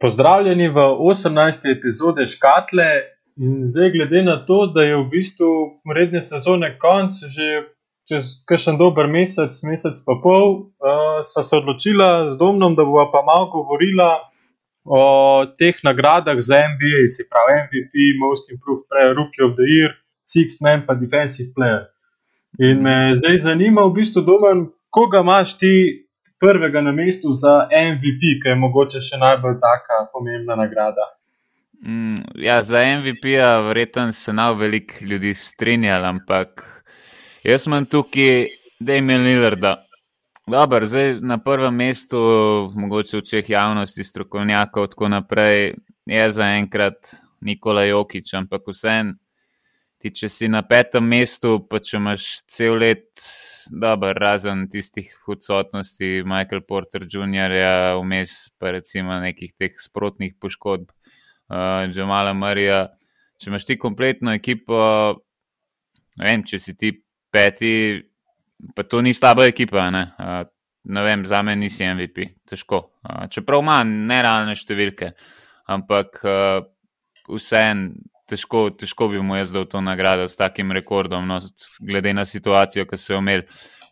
[0.00, 1.78] Pozdravljeni v 18.
[1.78, 2.90] epizodi Škatle.
[3.36, 5.48] In zdaj, glede na to, da je v bistvu
[5.94, 7.66] redne sezone konc, že
[8.08, 13.10] čez kakšen dober mesec, mesec pa pol, uh, sva se odločila z Domnom, da bova
[13.10, 14.22] pa malo govorila
[14.86, 15.02] o
[15.58, 20.62] teh nagradah za NBA, se pravi MVP, Most Improved Player, Rookie of the Year, Sixth
[20.62, 21.90] Man, pa Defensive Player.
[22.58, 26.07] In me zdaj zanima, v bistvu, Domen, koga imaš ti
[26.40, 31.10] prvega na mestu za MVP, ki je mogoče še najbolj taka pomembna nagrada.
[31.82, 36.64] Mm, ja, za MVP-ja verjetno se nav veliko ljudi strinjali, ampak
[37.44, 38.46] jaz imam tukaj
[38.80, 39.84] Damien Lillarda.
[40.48, 42.18] Dobar, zdaj na prvem mestu,
[42.74, 45.74] mogoče v čeh javnosti, strokovnjakov, tako naprej,
[46.06, 49.18] je zaenkrat Nikola Jokič, ampak vseeno,
[50.00, 53.10] če si na petem mestu, pa če imaš cel let
[53.70, 57.54] dober, razen tistih odsotnosti Michael Porter Jr.,
[58.00, 62.86] vmes pa recimo nekih teh sprotnih poškodb, uh, Džamala Marija.
[63.38, 64.78] Če imaš ti kompletno ekipo,
[66.18, 66.92] ne vem, če si ti
[67.30, 67.72] peti,
[68.74, 69.88] pa to ni slaba ekipa.
[69.94, 70.42] Ne, uh,
[70.88, 72.82] ne vem, za me nisi MVP, težko.
[73.04, 75.12] Uh, čeprav ima nerealne številke,
[75.70, 76.60] ampak uh,
[77.28, 77.92] vseeno.
[78.28, 81.38] Težko, težko bi mu jaz dal to nagrado s takim rekordom, no,
[81.80, 83.46] glede na situacijo, ki so jo imeli.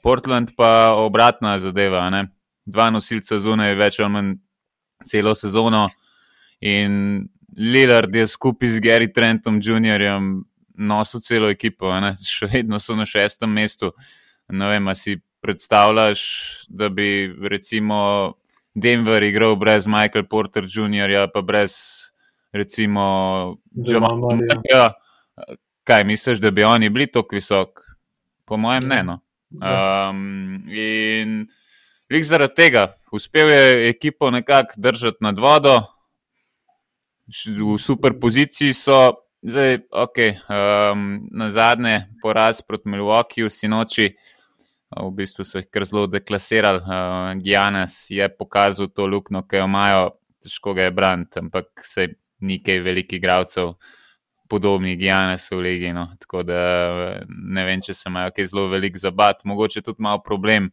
[0.05, 2.27] Portland pa obratna zadeva, ne?
[2.67, 4.35] dva nosilca zunaj, več ali manj
[5.07, 5.87] celo sezono.
[6.61, 10.05] In Lillard je skupaj z Gary Trentom Jr.
[10.77, 12.13] nosil celo ekipo, ne?
[12.21, 13.93] še vedno so na šestem mestu.
[14.53, 16.21] Ne vem, si predstavljaš,
[16.69, 18.35] da bi recimo
[18.75, 21.75] Denver igral brez Michael Porter Jr., pa brez
[22.57, 24.93] recimo, Jamalija.
[25.87, 27.83] Kaj misliš, da bi oni bili tako visoki?
[28.45, 29.03] Po mojem, ne.
[29.03, 29.21] No.
[29.57, 31.47] Um, in
[32.11, 35.81] lik zaradi tega uspel je ekipo nekako držati nad vodo,
[37.27, 39.15] v super poziciji so.
[39.47, 40.17] Zdaj, ok,
[40.51, 44.07] um, na zadnje poraz proti Milwaukeeju si noči,
[44.91, 46.81] v bistvu so jih kar zelo deklasirali.
[46.83, 50.09] Uh, Gijanes je pokazal to luknjo, ki jo imajo,
[50.43, 52.09] težko ga je braniti, ampak se
[52.41, 53.75] nekaj velikih igralcev,
[54.49, 55.93] podobnih Gijanesov v Ligi.
[55.93, 56.09] No.
[56.21, 56.61] Tako da
[57.29, 60.71] ne vem, če se imajo kaj zelo velik zabat, mogoče tudi malo problem.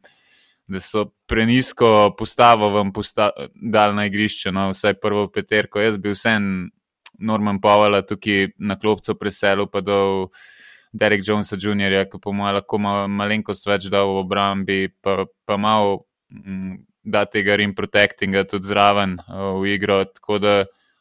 [0.69, 5.81] Da so prenisko postavo vam posta dal na igrišče, no, vsaj prvo peterko.
[5.84, 6.69] Jaz bi vsem
[7.19, 10.30] Norman Powell tukaj na klopcu preselil, pa do
[10.94, 15.57] Derek Jonesa Jr., ki po mojem lahko malo malenkost več dal v obrambi, pa, pa
[15.57, 20.03] malo mm, da tega rim protectinga tudi zraven v igro.
[20.06, 20.53] Tako da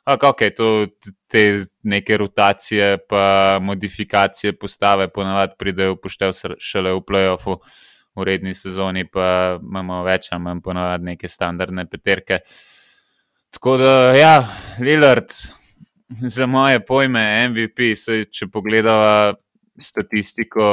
[0.04, 0.86] Ok, to,
[1.30, 7.54] te neke rotacije, pa modifikacije postave, ponavadi pridejo poštev šele v playoffu,
[8.18, 12.40] v redni sezoni, pa imamo več ali manj ponavadi neke standardne peterke.
[13.54, 14.34] Tako da, ja,
[14.80, 15.30] Lillard,
[16.34, 19.36] za moje pojme, MVP, se, če pogledamo
[19.78, 20.66] statistiko,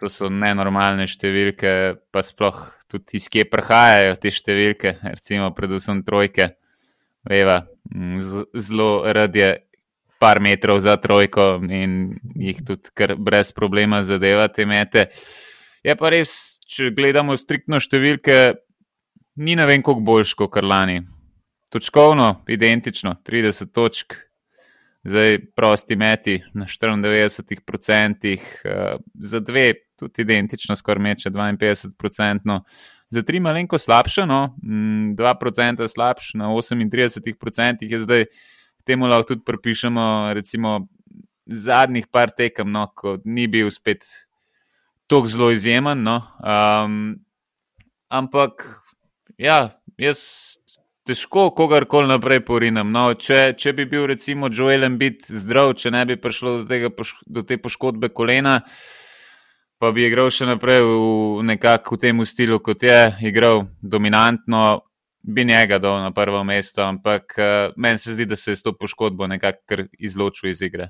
[0.00, 1.76] to so nenormalne številke,
[2.08, 6.54] pa sploh tudi iz kje prihajajo te številke, recimo, predvsem trojke.
[7.24, 7.62] Veva,
[8.54, 9.54] zelo rad je
[10.18, 15.06] par metrov za trojko in jih tudi brez problema zadeva te mete.
[15.84, 18.54] Je pa res, če gledamo striktno številke,
[19.44, 21.02] ni ne vem, koliko boljš kot lani.
[21.74, 24.14] Točkovno, identično, 30 točk,
[25.04, 32.60] zdaj prosti meti na 94%, uh, za dve, tudi identično, skoraj meče 52%.
[33.14, 38.24] Za tri malenko slabše, no, 2% mm, slabše, na 38% je zdaj,
[38.84, 40.80] temu lahko tudi pripišemo, recimo,
[41.46, 44.04] zadnjih par tekem, no, ko ni bil spet
[45.06, 46.02] tako zelo izjemen.
[46.02, 47.14] No, um,
[48.08, 48.66] ampak,
[49.38, 50.24] ja, jaz
[51.04, 52.90] težko kogarkoli naprej porinem.
[52.92, 56.90] No, če, če bi bil, recimo, Joel Embiid zdrav, če ne bi prišlo do, tega,
[57.26, 58.62] do te poškodbe kolena
[59.84, 64.80] pa bi igral še naprej v nekakšnem tem stilu, kot je igral, dominantno,
[65.20, 68.64] bi njega dal na prvo mesto, ampak uh, meni se zdi, da se je s
[68.64, 70.88] to poškodbo nekako izločil iz igre.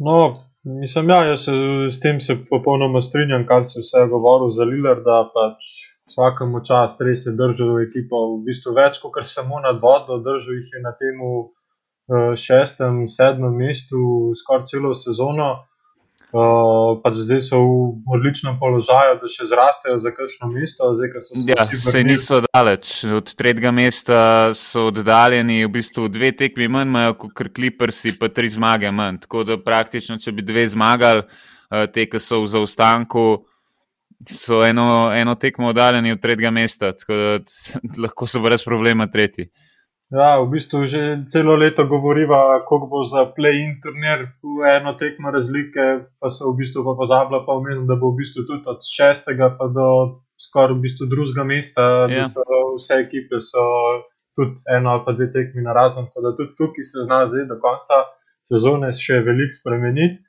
[0.00, 0.16] No,
[0.64, 1.56] mislim, ja, jaz se
[1.92, 5.68] s tem se popolnoma strinjam, kar si vse govoril za Liler, da pač
[6.08, 10.72] vsakemu čas res je držal ekipo v bistvu več, kot samo nad vodo, držal jih
[10.72, 15.50] je na tem uh, šestem, sedmem mestu skoraj celo sezono.
[16.32, 20.88] Uh, pač zdaj so v odličnem položaju, da še zrastejo za kakšno mesto.
[20.96, 22.92] Zdaj, se ja, se niso daleč.
[23.04, 24.20] Od tretjega mesta
[24.56, 29.20] so oddaljeni v bistvu dve tekmi manj, imajo kot Clippersi, pa tri zmage manj.
[29.26, 33.26] Tako da praktično, če bi dve zmagali, uh, te, ki so v zaostanku,
[34.24, 37.38] so eno, eno tekmo oddaljeni od tretjega mesta, tako da
[38.08, 39.50] lahko so brez problema tretji.
[40.12, 44.28] Ja, v bistvu že celo leto govoriva, kako bo za play-in turnir,
[44.68, 48.44] eno tekmo razlike, pa se v bistvu pa pozablja, pa omenil, da bo v bistvu
[48.44, 52.12] tudi od šestega pa do skoraj v bistvu drugega mesta, yeah.
[52.12, 52.28] da ja.
[52.28, 52.44] so
[52.76, 53.64] vse ekipe so
[54.36, 57.48] tudi eno ali pa dve tekmi na razen, tako da tudi tukaj se zna zdaj
[57.48, 58.04] do konca
[58.44, 60.20] sezone še veliko spremeniti.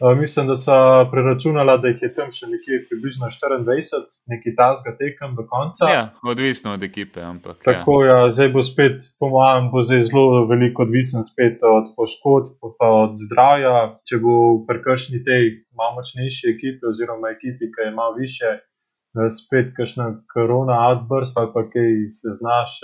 [0.00, 0.72] Uh, mislim, da so
[1.10, 5.88] preračunali, da jih je tam še nekje približno 24, nekaj tasga tekem do konca.
[5.90, 7.18] Ja, odvisno od ekipe.
[7.20, 7.72] Ampak, ja.
[7.72, 8.12] Tako ja.
[8.12, 12.92] ja, zdaj bo spet, po mojem, bo zdaj zelo veliko odvisen spet od poškodb, pa
[13.00, 13.74] od zdravja.
[14.06, 14.36] Če bo
[14.70, 20.78] prekršni tej malo močnejši ekipi, oziroma ekipi, ki je malo više, eh, spet kakšna korona
[20.92, 22.78] outburst ali pa kaj se znaš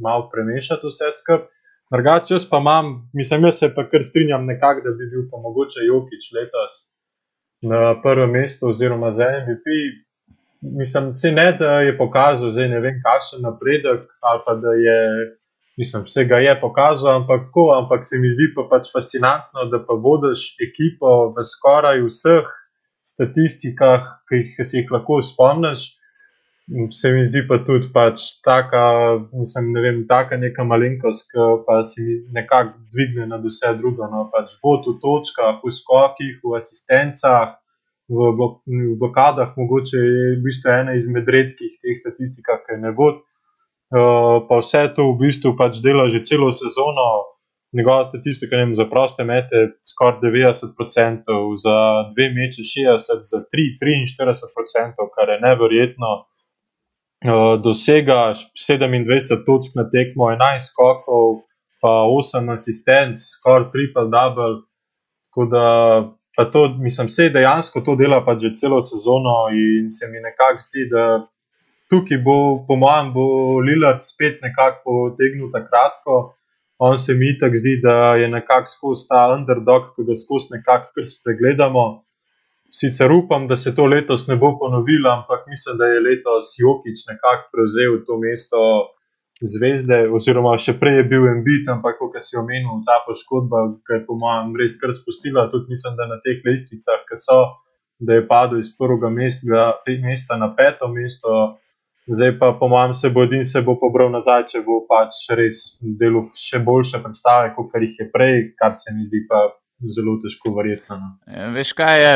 [0.00, 1.57] malo premešati vse skupaj.
[1.92, 5.40] Drugače, jaz pa imam, mislim, jaz se pa kar strinjam nekako, da bi bil pa
[5.40, 6.72] mogoče Jokič letos
[7.62, 9.66] na prvem mestu oziroma za MVP.
[10.60, 14.98] Mislim, se ne, da je pokazal, zdaj ne vem, kakšen napredek ali pa da je,
[15.78, 19.80] mislim, vse ga je pokazal, ampak tako, ampak se mi zdi pa pač fascinantno, da
[19.86, 22.50] pa vodiš ekipo v skoraj vseh
[23.06, 25.97] statistikah, ki jih si jih lahko spomniš
[26.90, 28.82] se mi zdi pa tudi pač taka,
[29.32, 34.08] mislim, ne vem, taka neka malenkost, ki pa se mi nekako dvigne nad vse drugo.
[34.12, 37.56] No, pač v točkah, v skokih, v asistencah,
[38.08, 42.92] v, blok, v blokadah, mogoče je v bistvu ena izmed redkih teh statistikah, ki ne
[42.92, 43.24] vod.
[43.88, 47.36] Uh, pa vse to v bistvu pač dela že celo sezono.
[47.72, 50.72] Njegova statistika vem, za proste mete skoraj 90%,
[51.60, 51.76] za
[52.12, 56.28] dve meče 60%, za 3 43%, kar je neverjetno.
[57.18, 61.42] Eh, dosega 27 točk na tekmo, 11 skokov,
[61.82, 64.62] pa 8 asistentov, skoraj triple double.
[65.26, 65.64] Tako da
[66.36, 70.62] pa to, mislim, se dejansko to dela pa že celo sezono in se mi nekako
[70.62, 71.26] zdi, da
[71.90, 73.24] tukaj bo, po mojem, bo
[73.66, 76.34] Lilard spet nekako potegnil takratko.
[76.78, 81.02] On se mi tako zdi, da je nekako skozi ta underdog, ki ga skozi nekako
[81.02, 81.84] spregledamo.
[82.70, 87.06] Sicer upam, da se to letos ne bo ponovilo, ampak mislim, da je letos Jokič
[87.08, 88.60] nekako prevzel to mesto
[89.40, 94.02] zvezde, oziroma še prej je bil Embit, ampak kot si omenil, ta poškodba, ki je
[94.06, 97.38] po mojem res kar spustila, tudi mislim, da na teh lestvicah, ki so,
[98.02, 99.70] da je padel iz prvega mesta,
[100.02, 101.38] mesta na peto mesto.
[102.08, 105.78] Zdaj pa, po mojem, se bo edin se bo pobral nazaj, če bo pač res
[106.00, 109.42] delo še boljše predstave, kot jih je prej, kar se mi zdi pa
[109.80, 110.96] zelo težko verjetno.
[110.98, 111.10] No.
[111.32, 112.14] Ja, veš, kaj je,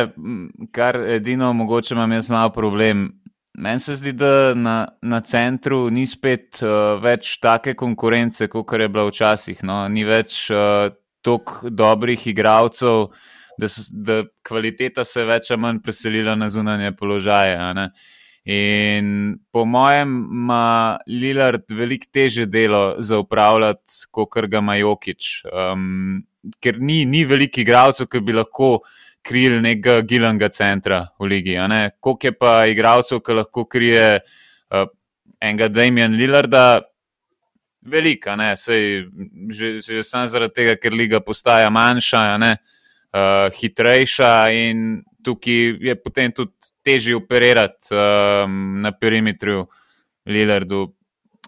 [0.75, 3.11] kar edino mogoče imam jaz malo problem.
[3.59, 8.89] Meni se zdi, da na, na centru ni spet uh, več take konkurence, kot je
[8.89, 9.61] bila včasih.
[9.69, 9.83] No?
[9.93, 10.89] Ni več uh,
[11.23, 13.13] toliko dobrih igralcev,
[13.61, 17.61] da, da kvaliteta se več ali manj preselila na zunanje položaje.
[18.49, 25.45] In po mojem, ima Lilard veliko teže delo za upravljati, kot ga ima Jokič.
[25.53, 26.25] Um,
[26.63, 28.79] ker ni, ni veliko igralcev, ki bi lahko
[29.23, 31.57] krili nekega gilanga centra v ligi.
[32.01, 34.89] Koliko je pa igralcev, ki lahko krije uh,
[35.41, 36.83] enega Damien Lillarda?
[37.83, 39.09] Velika, ne, Sej,
[39.51, 42.53] že, že samo zaradi tega, ker liga postaja manjša, ne,
[43.11, 49.67] uh, hitrejša in tukaj je potem tudi težje operirati um, na perimetru
[50.27, 50.93] Lillardu.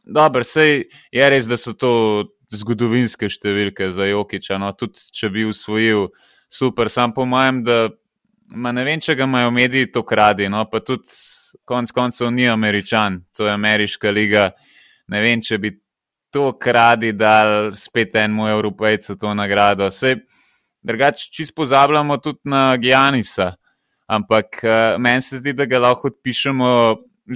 [0.04, 1.92] Dobro, sej je res, da so to
[2.60, 4.58] zgodovinske številke za Jokiča.
[4.62, 6.08] No, tudi če bi usvojil,
[6.52, 7.78] super, sam po mojem, da
[8.54, 10.48] ma ne vem, če ga imajo mediji to kradi.
[10.52, 11.08] No, pa tudi
[11.68, 14.50] konec koncev ni američan, to je ameriška liga.
[15.12, 15.74] Ne vem, če bi
[16.34, 19.86] to kradi dal spet enemu evropejcu to nagrado.
[19.86, 20.16] Vse
[20.84, 23.54] drugače, čist pozabljamo tudi na Gijanisa.
[24.06, 26.70] Ampak uh, meni se zdi, da ga lahko odpišemo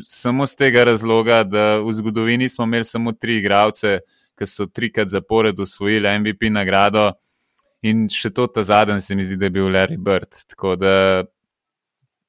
[0.05, 4.01] samo z tega razloga, da v zgodovini smo imeli samo tri igralce,
[4.39, 7.11] ki so trikrat zapored osvojili MVP nagrado.
[7.87, 10.41] In še to ta zadnji, se mi zdi, da je bil Larry Bird.
[10.81, 10.95] Da...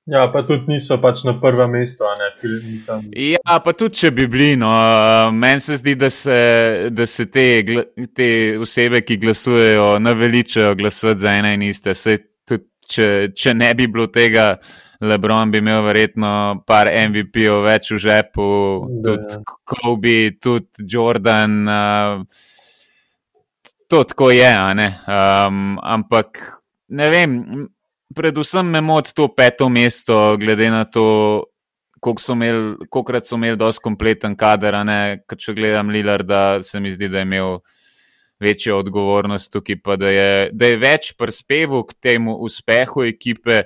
[0.09, 2.05] Ja, pa tudi niso pač na prvem mestu.
[3.17, 4.51] Ja, pa tudi če bi bili.
[4.61, 4.69] No,
[5.33, 6.39] Meni se zdi, da se,
[6.93, 7.47] da se te,
[8.13, 8.29] te
[8.61, 11.97] osebe, ki glasujejo, naveličajo glasovati za ene in iste.
[11.97, 14.51] Se, tudi, če, če ne bi bilo tega.
[14.99, 16.29] Lebron bi imel verjetno
[16.67, 18.47] par MVP-ov več v žepu,
[18.99, 19.43] da, tudi ja.
[19.71, 21.53] Kobe, tudi Jordan.
[21.63, 22.25] Uh,
[23.87, 24.49] to tako je,
[25.07, 26.41] um, ampak
[26.91, 27.37] ne vem,
[28.15, 31.47] predvsem me moti to peto mesto, glede na to,
[32.03, 34.77] koliko krat so imeli dosti kompleten kader.
[35.23, 37.59] Če gledam Lilar, da se mi zdi, da je imel.
[38.39, 43.57] Večjo odgovornost tukaj, pa da je, da je več prispeval k temu uspehu ekipe,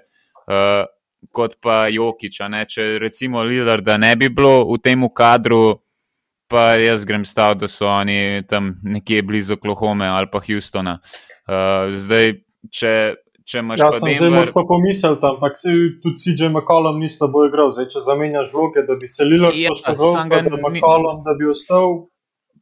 [0.49, 0.87] uh,
[1.31, 2.41] kot pa Jokič.
[2.67, 5.79] Če recimo Lilar, da ne bi bilo v tem kadru,
[6.47, 10.99] pa jaz grem stav, da so oni tam nekje blizu Oklahoma ali pa Houstona.
[11.47, 12.39] Uh, zdaj,
[12.71, 13.15] če.
[13.43, 15.67] Če imaš ja, pa sem zdaj Denver, moraš pa pomisliti, ampak se
[15.99, 17.73] tudi CJ McCollum ni slabo igral.
[17.75, 21.17] Zdaj, če zamenjaš vloge, da bi se Lilo Ja, poškodoval, ga pa da ni- McCollum,
[21.25, 22.07] da bi ostal.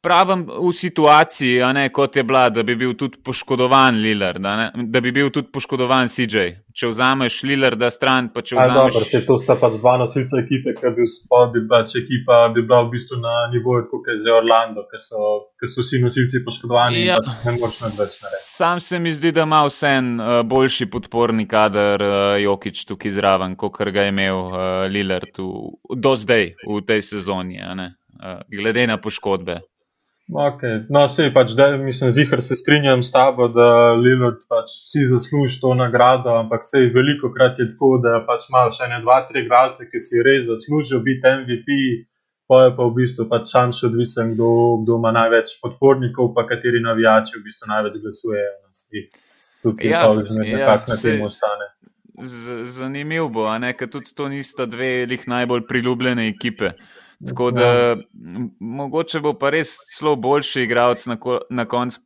[0.01, 4.55] pravim v situaciji, a ne, kot je bila, da bi bil tudi poškodovan Lillard, a
[4.57, 6.60] ne, da bi bil tudi poškodovan CJ.
[6.73, 9.09] Če vzameš Lillarda stran, Ja, dobro, vzameš.
[9.09, 12.83] se to sta pač dva nosilca ekipe, ki bi, pa bi pač ekipa bi bila
[12.85, 15.21] v bistvu na nivoju, kot je zdaj Orlando, ker so,
[15.59, 17.17] ker so vsi nosilci poškodovani Ja.
[17.19, 18.43] pač ne moreš več narediti.
[18.45, 22.13] Sam se mi zdi, da ima vsem uh, boljši podporni kader uh,
[22.43, 24.57] Jokič tukaj zraven, kot ga je imel uh,
[24.91, 29.59] Lillard v, do zdaj v tej sezoni, uh, glede na poškodbe.
[30.31, 30.85] Okay.
[30.89, 35.59] No, sej pač, da, mislim, zihar se strinjam s tabo, da Lillard pač vsi zasluži
[35.59, 39.43] to nagrado, ampak sej veliko krat je tako, da pač imaš še ne dva, tri
[39.43, 41.77] igralce, ki si res zaslužijo biti MVP,
[42.47, 44.47] pa je pa v bistvu pač šanš odvisen, kdo,
[44.85, 48.55] kdo ima največ podpornikov, pa kateri navijači v bistvu največ glasujejo.
[48.71, 49.09] Sej
[49.61, 51.67] Tukaj Ja, pa vzmed ja, nekako na sej- tem ostane.
[52.21, 56.71] Z, zanimiv bo, a ne, ker tudi to nista dve lih najbolj priljubljene ekipe.
[57.27, 57.95] Tako da Ja.
[58.59, 61.99] mogoče bo pa res celo boljši igralec na, ko, na koncu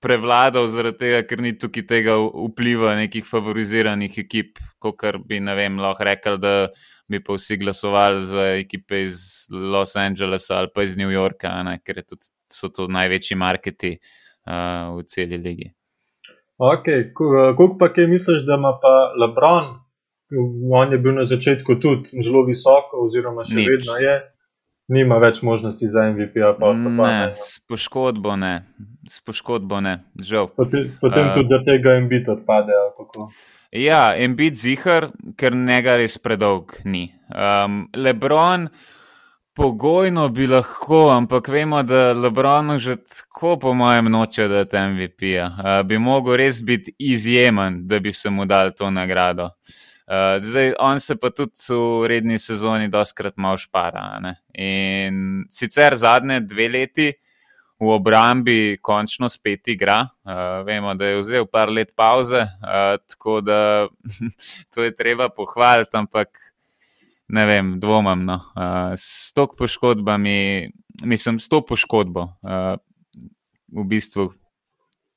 [0.00, 6.04] prevladal, zaradi tega, ker ni tukaj tega vpliva nekih favoriziranih ekip, kot bi vem, lahko
[6.06, 6.68] rekel, da
[7.10, 11.78] bi pa vsi glasovali za ekipe iz Los Angelesa ali pa iz New Yorka, ne,
[11.84, 15.72] ker tudi, so to največji marketi uh, v celi ligi.
[16.62, 19.80] Okay, Koliko pa kaj misliš, da ima pa Lebron?
[20.72, 23.56] On je bil na začetku tudi zelo visoko, oziroma še.
[23.58, 23.68] Nič.
[23.68, 24.14] vedno je.
[24.90, 26.52] Nima več možnosti za MVP-ja.
[26.58, 27.32] Pa, pa, Ne, ne.
[27.32, 28.54] s poškodbo ne,
[29.08, 30.50] s poškodbo ne, žal.
[30.56, 32.74] Potem, potem uh, tudi za tega Embiid odpade.
[33.72, 37.06] Ja, Embiid zihar, ker njega res predolg ni.
[37.30, 38.66] Um, Lebron,
[39.56, 45.46] pogojno bi lahko, ampak vemo, da Lebronu že tako, po mojem, noče dati MVP-ja.
[45.46, 49.52] Uh, bi mogel res biti izjemen, da bi se mu dal to nagrado.
[49.52, 49.80] Uh,
[50.40, 54.18] zdaj, on se pa tudi v redni sezoni doskrat malo špara.
[54.20, 54.36] ne.
[54.54, 57.12] In sicer zadnje dve leti
[57.82, 60.06] v obrambi končno spet igra.
[60.24, 63.88] Uh, vemo, da je vzel par let pauze, uh, tako da
[64.74, 66.38] to je treba pohvaliti, ampak
[67.28, 68.24] ne vem, dvomam.
[68.24, 68.38] No.
[68.54, 70.70] Uh, s to poškodbami,
[71.02, 72.76] mislim, s to poškodbo, uh,
[73.72, 74.30] v bistvu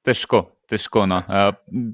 [0.02, 0.55] težko.
[0.70, 1.22] Težko, no.
[1.28, 1.52] uh,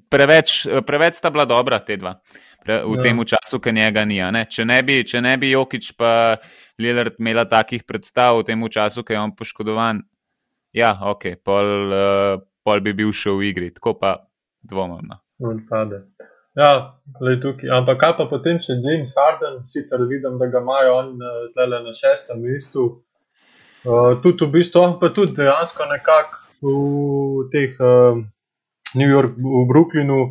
[0.10, 2.16] preveč, preveč sta bila dobra te dva.
[2.62, 3.02] Pre, v Ja.
[3.02, 4.22] tem času, ki njega ni.
[4.22, 4.46] Ne?
[4.46, 6.38] Če, ne bi, če ne bi Jokič pa
[6.78, 10.04] Lillard imela takih predstav v tem času, ki je on poškodovan,
[10.74, 14.14] ja, ok, pol, uh, pol bi bil še v igri, tako pa
[14.62, 15.10] dvomim.
[15.10, 15.18] No.
[15.42, 16.06] Odpade.
[16.56, 17.00] Ja,
[17.42, 17.70] tukaj.
[17.72, 21.80] Ampak kaj pa potem še James Harden, sicer vidim, da ga imajo on eh, tlele
[21.86, 23.04] na šestem mestu.
[23.82, 28.20] Uh, tudi v bistvu, pa tudi dejansko nekako v teh uh,
[28.96, 30.22] New York, v Brooklynu.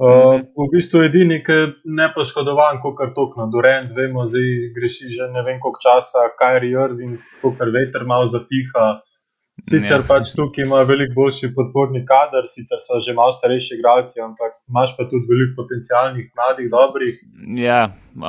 [0.00, 3.50] Uh, v bistvu edini, ki je nepoškodovan, kot kar tokno.
[3.52, 8.24] Durant, vemo, zdaj greši že ne vem koliko časa, Kyrie Irving, kot kar veter malo
[8.24, 8.86] zapiha.
[9.68, 10.04] Sicer Ja.
[10.08, 14.96] pač tukaj ima veliko boljši podporni kader, sicer so že malo starejši igralci, ampak imaš
[14.96, 17.14] pa tudi veliko potencialnih, mladih, dobrih.
[17.60, 17.80] Ja,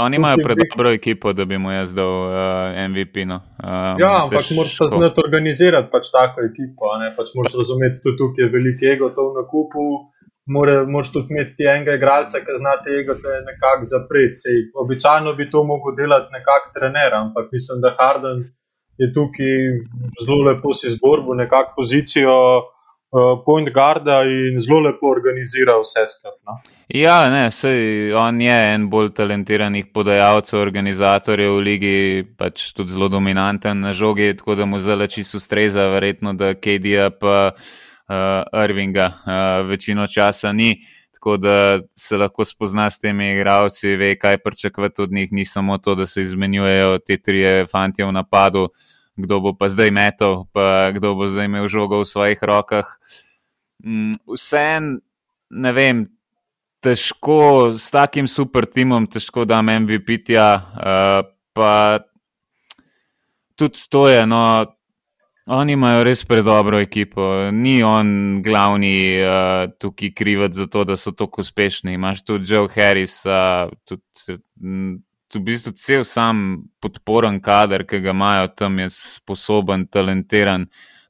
[0.06, 3.26] oni imajo predobro ekipo, da bi mu jaz dal uh, MVP.
[3.26, 3.42] No.
[3.64, 6.96] Um, Ja, ampak moraš pa znati organizirati pač tako ekipo.
[7.18, 9.86] Pač moraš razumeti, tudi tukaj je veliko ego to v nakupu.
[10.52, 14.56] More, moraš tudi imeti ti enega igralca, ki zna te ego te nekako zapreti.
[14.84, 18.42] Običajno bi to mogel delati nekako trener, ampak mislim, da Harden
[19.02, 19.56] je tukaj
[20.26, 26.38] zelo lepo si zboril nekako pozicijo uh, point guarda in zelo lepo organizira vse skupaj.
[26.46, 26.58] No?
[26.88, 31.98] Ja, ne, sej, on je en bolj talentiranih podajalcev, organizatorjev v ligi,
[32.38, 37.10] pač tudi zelo dominanten na žogi, tako da mu zelo čisto ustreza, verjetno, da KD-ja
[37.10, 40.76] pa uh, Irvinga uh, večino časa ni.
[41.22, 45.78] Tako da se lahko spozna s temi igravci, ve, kaj pričakovati od njih, ni samo
[45.78, 48.68] to, da se izmenjujejo te tri fanti v napadu,
[49.16, 52.88] kdo bo pa zdaj metal, pa kdo bo zdaj imel žogo v svojih rokah.
[53.84, 55.02] Mm, Vsem,
[55.50, 56.06] ne vem,
[56.82, 61.20] težko s takim super timom, težko da imam MVP-ja, uh,
[61.54, 62.02] pa
[63.56, 64.26] tudi to je.
[64.26, 64.42] No,
[65.52, 71.14] oni imajo res predobro ekipo, ni on glavni uh, tukaj krivec za to, da so
[71.14, 71.98] tako uspešni.
[71.98, 74.40] Imáš tudi Joe Harris, uh, tudi.
[75.32, 80.66] V bistvu cel sam podporen kader, ki ga imajo tam, je sposoben, talentiran.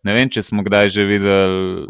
[0.05, 1.87] Ne vem, če smo kdaj že videli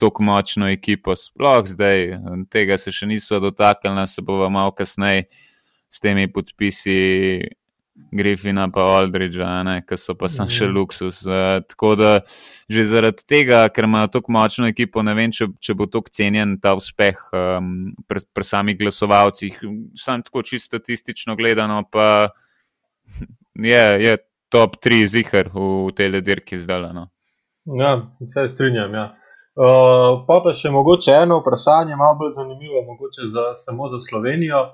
[0.00, 2.16] tako močno ekipo, sploh zdaj,
[2.52, 5.26] tega se še nismo dotaknili, se bomo malo kasneje
[5.92, 6.96] s temi podpisi
[8.12, 10.74] Griffina pa Aldridgea, ki so pa sam še mhm.
[10.76, 11.22] luksus.
[11.28, 12.12] Uh, tako da
[12.70, 16.54] že zaradi tega, ker imajo tako močno ekipo, ne vem, če, če bo tako cenjen
[16.62, 19.58] ta uspeh um, pri, pri samih glasovalcih.
[19.98, 22.30] Sam tako čisto statistično gledano, pa
[23.58, 24.16] je, je
[24.50, 26.92] top 3 zihar v tej dirki zdaj.
[26.94, 27.08] No.
[27.64, 28.94] Ja, vse strinjam.
[28.94, 29.06] Ja.
[29.58, 34.70] Uh, pa pa še mogoče eno vprašanje, malo bolj zanimivo, mogoče za, samo za Slovenijo.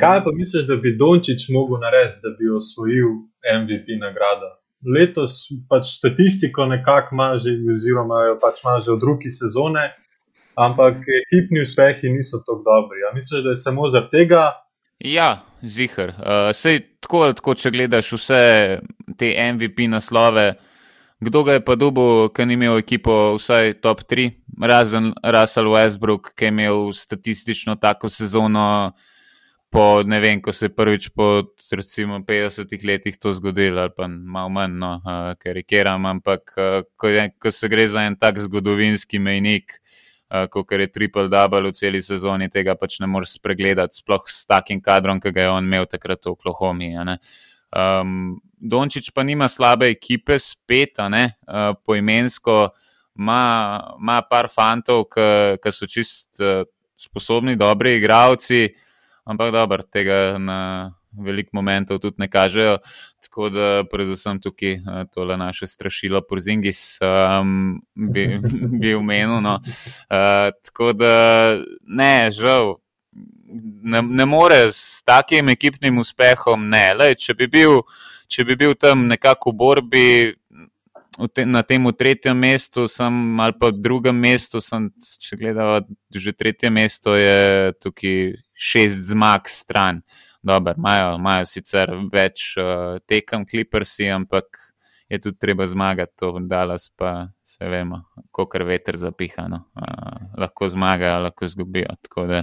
[0.00, 3.08] Kaj pa misliš, da bi Dončić mogel narediti, da bi osvojil
[3.60, 4.48] MVP nagrado?
[4.96, 5.32] Letos
[5.68, 9.84] pač statistiko nekako ima že, oziroma jo pač ima že od druge sezone,
[10.54, 13.04] ampak ekipni uspehi niso tako dobri.
[13.04, 14.42] Ja, misliš, da je samo zaradi tega?
[14.98, 16.08] Ja, zihar.
[16.08, 18.42] Uh, sej tako ali tako, če gledaš vse
[19.18, 20.54] te MVP naslove,
[21.20, 24.30] kdo ga je pa dubo, ker ni imel ekipo vsaj top 3,
[24.62, 28.92] razen Russell Westbrook, ki je imel statistično tako sezono
[29.72, 34.04] po, ne vem, ko se je prvič po recimo 50 letih to zgodilo, ali pa
[34.08, 38.36] malo manj, no, uh, karikiram, ampak uh, ko, je, ko se gre za en tak
[38.36, 39.78] zgodovinski mejnik,
[40.28, 44.44] uh, kot je triple double v celi sezoni, tega pač ne moreš spregledati, sploh s
[44.44, 46.92] takim kadrom, ki ga je on imel takrat v Oklahomi.
[47.72, 52.76] Um, Dončić pa nima slabe ekipe, spet, uh, poimensko,
[53.16, 56.66] ima par fantov, ki so čist uh,
[57.00, 58.66] sposobni, dobri igravci
[59.24, 60.58] ampak dobro, tega na
[61.12, 62.78] velik momentov tudi ne kažejo.
[63.22, 68.26] Tako da, predvsem tukaj eh, tole naše strašilo, porzingis, um, bi,
[68.80, 69.40] bi umenil.
[69.40, 69.58] No.
[70.10, 72.76] Uh, tako da, ne, žal.
[73.82, 76.86] Ne, ne more s takim ekipnim uspehom, ne.
[76.96, 77.82] Lej, če, bi bil,
[78.32, 80.06] če bi bil tam nekako v borbi,
[81.34, 84.88] te, na tem tretjem mestu, sem, ali pa drugem mestu, sem,
[85.20, 85.80] če gledamo,
[86.14, 90.02] že tretje mesto je tukaj šest zmag stran.
[90.42, 94.58] Dobro, imajo sicer več uh, tekem, kliprsi, ampak
[95.12, 98.02] je tudi treba zmagati, to Dallas pa se vemo,
[98.32, 99.64] kako veter zapihano.
[99.74, 99.82] Uh,
[100.38, 101.86] lahko zmagajo, lahko izgubijo.
[102.16, 102.42] Ja.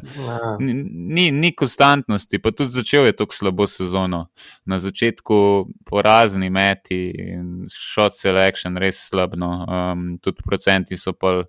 [0.60, 4.28] Ni, ni konstantnosti, pa tudi začel je tako slabo sezono.
[4.66, 11.44] Na začetku porazni meti in shot selection res slabno, um, tudi procenti so pa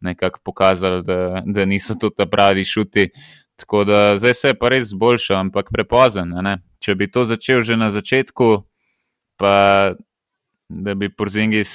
[0.00, 3.08] nekako pokazali, da, da niso to ta pravi šuti.
[3.56, 6.36] Tako da zdaj se je pa res boljša, ampak prepozen.
[6.78, 8.68] Če bi to začel že na začetku,
[9.40, 9.94] pa
[10.68, 11.72] da bi Porzingis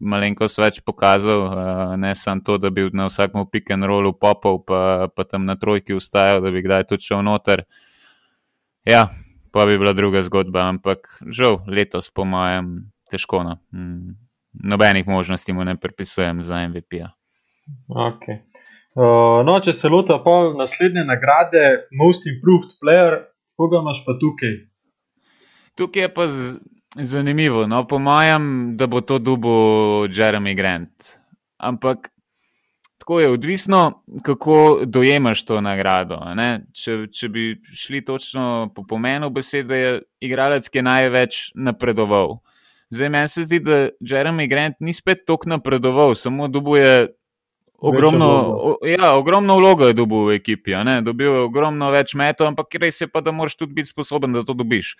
[0.00, 4.62] malenkost več pokazal, uh, ne samo to, da bi na vsakem pick and rollu popov,
[4.68, 7.64] pa, pa tam na trojki ustajal, da bi kdaj tudi šel noter.
[8.86, 9.08] Ja,
[9.52, 13.40] pa bi bila druga zgodba, ampak žal, letos, po mojem, težko.
[13.46, 13.56] No.
[13.72, 14.18] Mm,
[14.68, 17.00] nobenih možnosti mu ne pripisujem za MVP.
[17.00, 17.10] -ja.
[17.88, 18.44] Okay.
[18.96, 24.54] Uh, no, če se lota pa naslednje nagrade, Most Improved Player, koga imaš pa tukaj?
[25.76, 26.56] Tukaj je pa z,
[27.02, 27.66] Zanimivo.
[27.66, 29.50] No, po mojem, da bo to dubo
[30.08, 31.18] Jeremy Grant.
[31.56, 32.08] Ampak
[32.98, 36.20] tako je odvisno, kako dojemaš to nagrado.
[36.72, 42.38] Če, če bi šli točno po pomenu besede, je igralec, ki je največ napredoval.
[42.90, 47.12] Zdaj meni se zdi, da Jeremy Grant ni spet toliko napredoval, samo dubuje.
[47.78, 50.72] Ogromno, ja, ogromno vlogo je dobil v ekipi,
[51.04, 54.42] dobil je ogromno več metov, ampak res je pa, da moraš tudi biti sposoben, da
[54.48, 54.94] to dobiš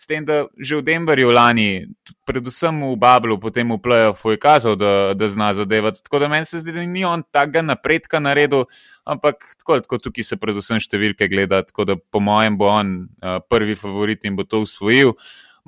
[0.00, 1.84] s tem, da že v Denverju lani,
[2.24, 6.00] predvsem v Bablu, potem v Playoffs, je kazal, da, da zna zadevati.
[6.00, 8.64] Tako da meni se zdi, da ni on takega napredka naredil,
[9.04, 11.60] ampak tako, tako tukaj se predvsem številke gleda.
[11.68, 15.12] Tako da po mojem bo on uh, prvi favorit in bo to usvojil.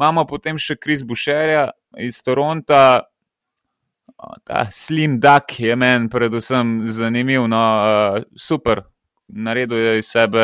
[0.01, 1.69] Imamo potem še Kris Bušerja
[2.01, 3.05] iz Toronta.
[4.49, 8.87] Ta slim duck je meni predvsem zanimiv, no, uh, super.
[9.29, 10.41] Naredil je iz sebe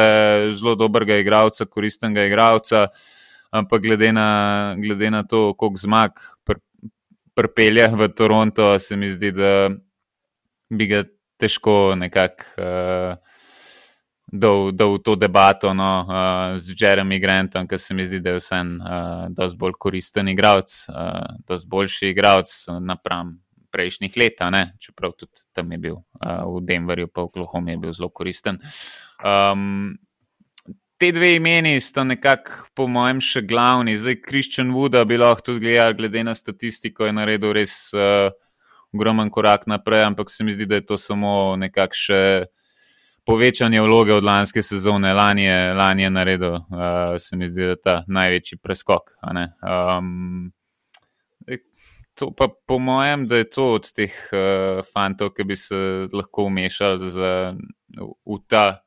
[0.53, 2.91] zelo dobrega igralca, koristnega igralca.
[3.51, 6.61] Ampak glede na, glede na to, koliko zmag pr,
[7.35, 9.71] prpelje v Toronto, se mi zdi, da
[10.69, 11.05] bi ga
[11.41, 13.17] težko nekako uh,
[14.33, 18.43] dal, v to debato no, uh, z Jeremy Grantom, ker se mi zdi, da je
[18.43, 23.39] vsem uh, dosti bolj koristen igralec, uh, dosti boljši igralec napram.
[23.69, 24.39] Prejšnjih let,
[24.81, 28.57] čeprav tudi tam je bil, uh, v Denverju, pa v Oklahomi je bil zelo koristen.
[29.21, 29.99] Um,
[30.99, 33.97] te dve imeni sta nekako, po mojem, še glavni.
[33.99, 38.29] Zdaj, Christian Wood bi lahko tudi gledal, glede na statistiko, je naredil res uh,
[38.95, 42.49] ogromen korak naprej, ampak se mi zdi, da je to samo nekakšne
[43.29, 45.13] povečanje vloge od lanske sezone.
[45.15, 49.15] Lani je, lani je naredil, uh, se mi zdi, da je ta največji preskok.
[49.23, 50.53] Um,
[52.19, 55.77] To pa po mojem, da je to od teh uh, fantov, ki bi se
[56.11, 58.83] lahko umešali v ta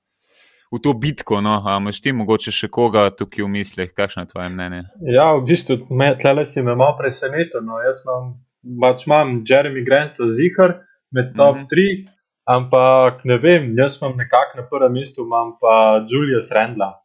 [0.72, 1.42] v to bitko.
[1.42, 1.60] No?
[1.78, 4.86] Imaš ti mogoče še koga tukaj v mislih, kakšno je tvoje mnenje?
[5.12, 5.82] Ja, v bistvu
[6.22, 7.66] tle si me malo presenetil.
[7.68, 7.82] No.
[7.84, 8.32] Jaz imam,
[8.82, 10.80] pač imam Jeremy Grant, zihar
[11.12, 12.08] med top 3, mm -hmm.
[12.48, 17.01] ampak ne vem, jaz imam nekako na prvem mestu, imam pa Julius Rendla.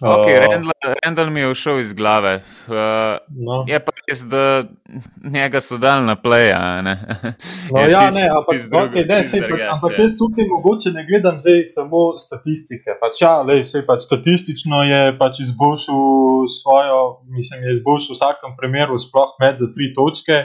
[0.00, 2.40] Okay, uh, Rendel mi je všel iz glave.
[2.66, 2.74] Uh,
[3.30, 3.62] no.
[3.68, 4.64] Je pa res, da
[5.22, 6.50] njega so dal na play.
[7.70, 11.38] No, ja, čist, ne, ampak, okay, ne, sej, pač, ampak jaz tukaj mogoče ne gledam
[11.40, 12.98] zdaj samo statistike.
[13.00, 18.58] Pač, ja, lej, sej, pač, statistično je pač izboljšal svojo, mislim, je izboljšal v vsakem
[18.58, 20.42] primeru, sploh med za tri točke,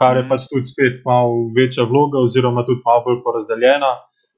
[0.00, 0.32] kar je mm.
[0.32, 3.92] pač tudi spet malo večja vloga, oziroma tudi malo bolj porazdeljena.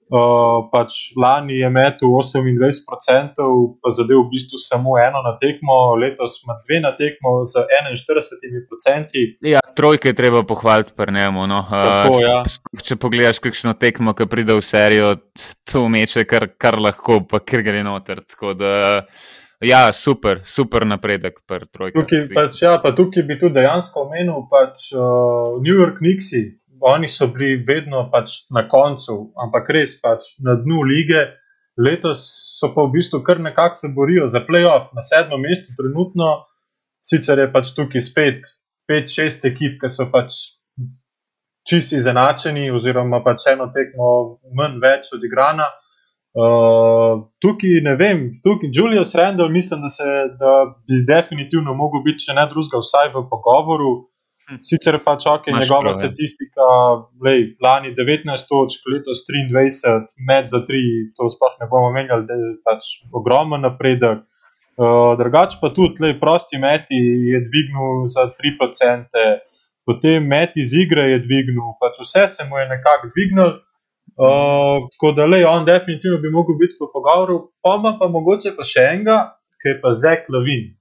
[0.08, 3.36] Uh, pač lani je metel 28%,
[3.76, 9.36] pa zadev v bistvu samo eno na tekmo, letos ima dve na tekmo z 41%.
[9.44, 11.44] Ja, trojke je treba pohvaliti, prnemo.
[11.44, 11.60] No.
[11.68, 12.40] Uh, ja.
[12.80, 15.10] Če pogledaš, kakšno tekmo, ki pride v serijo,
[15.68, 18.24] to meče kar, kar lahko, pa ker gre noter.
[18.56, 19.02] Da,
[19.60, 21.44] ja, super, super napredek.
[21.44, 26.46] Tukaj, pač, ja, tukaj bi tudi dejansko omenil pač, uh, New York Nixi
[26.80, 31.26] oni so bili vedno pač na koncu, ampak res pač na dnu lige.
[31.78, 32.24] Letos
[32.58, 36.44] so pa v bistvu kar nekako se borijo za playoff na sedmem mestu, trenutno,
[37.06, 38.48] sicer je pač tukaj spet
[38.90, 40.58] 5-6 ekip, ki so pač
[41.68, 44.08] čisti izenačeni, oziroma pač eno tekmo
[44.56, 45.68] manj več odigrana.
[46.38, 50.04] Uh, tukaj ne vem, tukaj Julius Randall, mislim, da, se,
[50.40, 50.52] da
[50.86, 53.92] bi definitivno mogel biti, če ne drugega, vsaj v pogovoru.
[54.48, 56.64] Sicer pa čakaj njegova prav, statistika,
[57.24, 60.80] lej, lani 19 točk, letos 23, med za 3,
[61.16, 64.24] to sploh ne bomo menjali, da je pač ogromen napredek.
[64.78, 66.96] Uh, drugač pa tudi, lej, prosti meti
[67.32, 69.20] je dvignil za 3%,
[69.84, 73.52] potem meti iz igre je dvignil, pač vse se mu je nekako dvignil.
[74.18, 78.56] Uh, tako da, lej, on definitivno bi mogel biti po pogovoru, pa ima pa mogoče
[78.56, 79.18] pa še enega,
[79.60, 80.77] ki je pa Zek Lavin.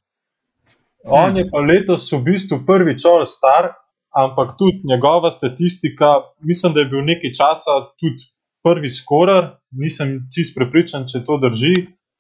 [1.08, 3.72] On je pa letos v bistvu prvi čovek star,
[4.16, 6.06] ampak tudi njegova statistika,
[6.44, 8.28] mislim, da je bil nekaj časa tudi
[8.64, 11.76] prvi skorar, nisem čist prepričan, če to drži.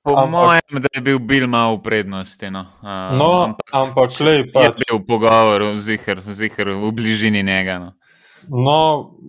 [0.07, 2.51] Po ampak, mojem, da je bil bil malo v prednosti.
[2.51, 7.43] No, uh, no ampak, ampak lej, pač, je bil v pogovoru, zihar, zihar v bližini
[7.43, 7.79] njega.
[7.83, 7.89] No.
[8.47, 8.79] No,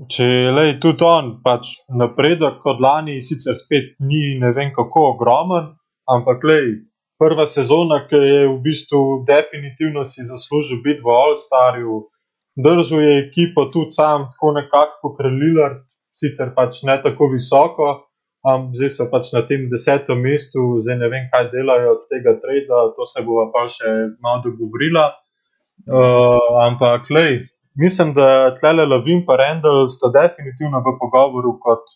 [0.06, 5.72] če je tudi on, pač napredek od lani, sicer spet ni ne vem kako ogromen,
[6.06, 6.68] ampak lej,
[7.18, 12.02] prva sezona, ki je v bistvu definitivno si zaslužil biti v All-Starju,
[12.56, 15.80] držal je ekipo tudi sam, tako nekako kot Krelilar,
[16.14, 17.88] sicer pač ne tako visoko,
[18.46, 22.38] um, zdaj so pač na tem desetem mestu, zdaj ne vem, kaj delajo od tega
[22.42, 25.12] trada, to se bo pa še malo dogovorila.
[25.86, 27.46] Uh, ampak, lej,
[27.78, 31.86] mislim, da tlele Lavin in Rendel sta definitivno v pogovoru kot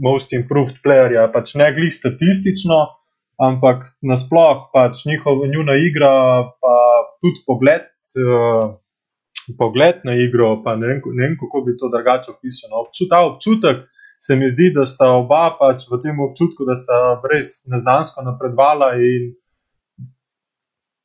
[0.00, 3.03] most improved player, pač ne glih statistično
[3.40, 6.14] ampak nasplošno pač njihova njuna igra,
[6.60, 6.74] pa
[7.22, 7.86] tudi pogled,
[8.20, 8.74] uh,
[9.58, 12.70] pogled na igro, pa ne vem, ne vem, kako bi to drugače opisal.
[12.70, 12.84] No.
[12.86, 13.84] Občut, ta občutek
[14.20, 18.94] se mi zdi, da sta oba pač v tem občutku, da sta res neznansko napredvala
[18.96, 19.32] in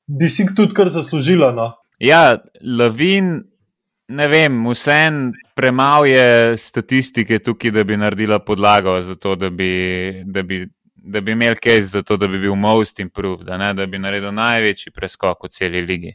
[0.09, 1.51] bi si tudi kar zaslužila.
[1.55, 1.73] No.
[1.99, 3.39] Ja, Lavin.
[4.09, 10.23] Ne vem, vsem premalo je statistike tukaj, da bi naredila podlago za to, da bi,
[10.25, 10.63] da bi
[11.03, 13.99] da bi imel kaj za to, da bi bil most improved, da, ne, da bi
[13.99, 16.13] naredil največji preskok v celi ligi.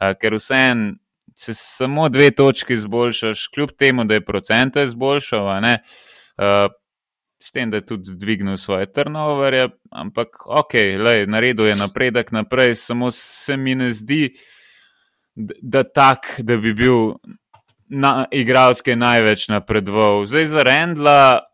[0.00, 0.88] Uh, ker vsem,
[1.36, 5.78] če samo dve točke izboljšaš, kljub temu, da je procente izboljšal, ne,
[6.40, 6.66] uh,
[7.42, 12.74] s tem, da je tudi dvignil svoje turnoverje, ampak ok, lej, naredil je napredek naprej,
[12.74, 14.30] samo se mi ne zdi,
[15.62, 17.16] da tak, da bi bil.
[17.86, 20.24] Na igralske največ napredoval.
[20.26, 21.44] Zdaj za Rendla,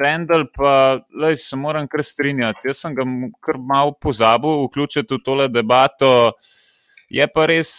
[0.00, 2.70] Rendel, pa lej, se moram kar strinjati.
[2.70, 3.04] Jaz sem ga
[3.44, 6.32] kar malo pozabil vključiti v tole debato.
[7.10, 7.70] Je pa res,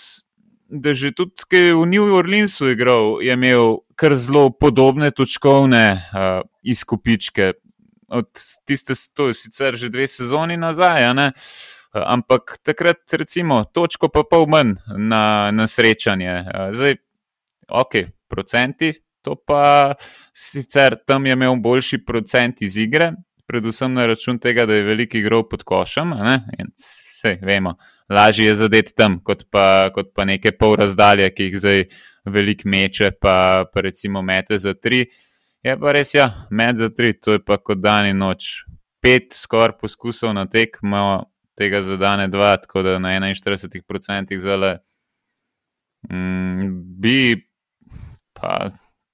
[0.72, 5.86] da že tudi, ki je v New Orleansu igral, je imel kar zelo podobne točkovne
[5.96, 7.54] uh, izkupičke.
[8.12, 8.28] Od
[8.68, 11.32] tiste, to je sicer že dve sezoni nazaj, uh,
[11.94, 16.36] ampak takrat, recimo, točko pa pol manj na, na srečanje.
[16.48, 17.00] Uh, zdaj,
[17.68, 19.94] ok, procenti, To pa
[20.34, 23.12] sicer tam je imel boljši procent iz igre,
[23.48, 26.14] predvsem na račun tega, da je veliko igral pod košem.
[26.78, 27.76] Vse vemo,
[28.10, 31.84] lažje je zadeti tam, kot pa, kot pa neke pol razdalje, ki jih zdaj
[32.26, 35.06] veliko meče, pa, pa recimo mete za tri.
[35.62, 38.64] Je pa res, ja, med za tri, to je pa kot dan in noč.
[39.02, 41.26] Pet skoraj poskusov na tekmo,
[41.58, 44.78] tega zadane dva, tako da na 41% zale.
[46.10, 46.70] Mm,
[47.02, 47.36] bi
[48.34, 48.72] pa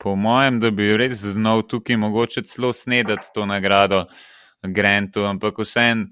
[0.08, 4.06] po mojem, da bi res znal tukaj mogoče celo snedati to nagrado
[4.64, 6.08] Grantu, ampak vseeno,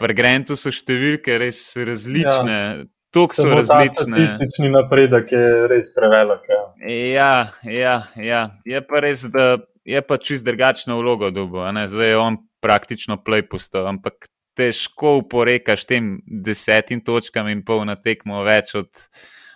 [0.00, 2.56] pri Grantu so številke res različne.
[2.56, 2.86] Ja.
[3.12, 4.24] Tuk so različne.
[4.24, 6.48] Statistični napredek je res prevelik.
[6.48, 6.56] Ja,
[6.88, 7.30] ja,
[7.68, 8.42] ja, ja.
[8.64, 11.68] je pa res, da je pa čist drugačno vlogo dobo.
[11.68, 18.00] Zdaj je on praktično play postal, ampak težko uporekaš tem desetim točkam in pol na
[18.00, 19.08] tekmo več od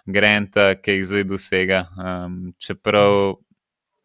[0.05, 1.87] Granta, ki jih zdaj dosega.
[1.97, 3.41] Um, čeprav.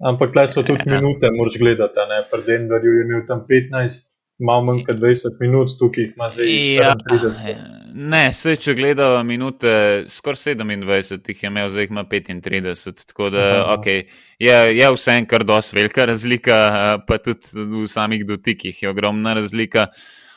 [0.03, 0.97] Ampak tle so tudi ja.
[0.99, 2.03] minute, moraš gledati.
[2.31, 7.47] Pri Denverju je imel tam 15 malo manj kot 20 minut, tukaj ima zdaj 34.
[7.47, 7.55] Ja,
[7.93, 13.05] ne, se če gledamo minute, skoraj 27 jih je imel, zdaj ima 35.
[13.07, 13.45] Tako da
[13.77, 14.03] okay,
[14.39, 16.59] je, je vseeno kar dosti velika razlika,
[17.07, 19.87] pa tudi v samih dotikih je ogromna razlika.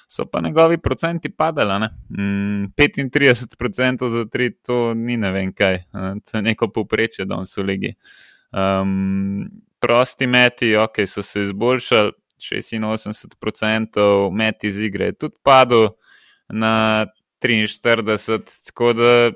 [0.08, 1.88] So pa njegovi procenti padali.
[2.08, 5.82] Mm, 35% za tri, to ni ne vem kaj,
[6.24, 7.92] to je neko povprečje, da so legi.
[8.52, 9.44] Um,
[9.78, 15.88] prosti meti, ok, so se izboljšali, 86% met iz igre je tudi padel
[16.48, 17.06] na
[17.42, 19.30] 43, tako da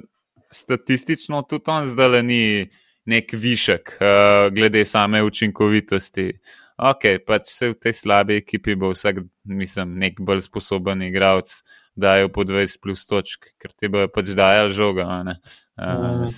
[0.50, 2.70] statistično tudi on zdaj ni
[3.04, 6.32] nek višek, uh, glede same učinkovitosti.
[6.78, 11.60] Ok, pač se v tej slabi ekipi bo vsak, mislim, nek bolj sposoben igralec,
[11.94, 15.06] da je po 20 plus točk, ker ti bo pač dajal žoga.
[15.06, 16.30] Uh, mm.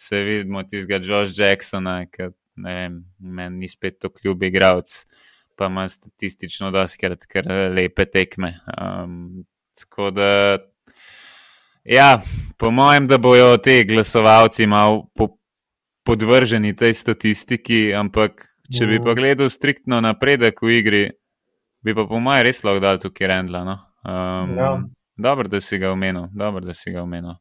[0.00, 5.02] Se vidimo tistega Josh Jacksona, ki meni ni spet to kljub igralec
[5.60, 7.44] pa ima statistično doskrat kar
[7.76, 8.54] lepe tekme.
[8.80, 9.44] Um,
[9.76, 10.58] tako da,
[11.84, 12.22] ja,
[12.58, 15.28] po mojem, da bojo ti glasovalci malo po,
[16.04, 21.02] podvrženi tej statistiki, ampak če bi pa gledal striktno napredek v igri,
[21.84, 23.64] bi pa po mojem res lahko dal tukaj rendla.
[23.68, 23.76] No?
[24.00, 24.72] Um, ja.
[25.20, 27.36] Dobro, da si ga omenil, dobro, da si ga omenil.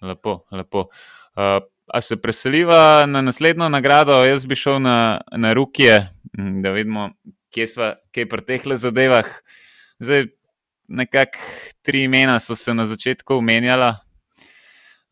[0.00, 0.88] Lepo, lepo.
[1.36, 6.08] Uh, a se preseliva na naslednjo nagrado, jaz bi šel na, na Rukije,
[6.62, 7.10] da vidimo,
[7.54, 9.26] kje smo, kje pri teh zadevah.
[9.98, 10.26] Zdaj,
[10.88, 11.38] nekako
[11.82, 13.96] tri imena so se na začetku omenjala,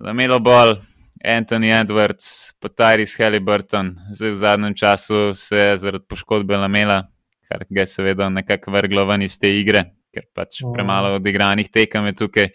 [0.00, 0.76] Lamelo Ball,
[1.24, 3.94] Anthony Edwards, pa Tyrese Halliburton.
[4.12, 7.06] Zdaj, v zadnjem času se je zaradi poškodbe Lamela,
[7.48, 12.06] kar ga je seveda nekako vrglo ven iz te igre, ker pač premalo odigranih tekem
[12.06, 12.48] je tukaj,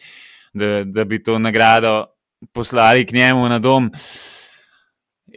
[0.54, 2.12] da, da bi to nagrado
[2.54, 3.92] poslali k njemu na dom.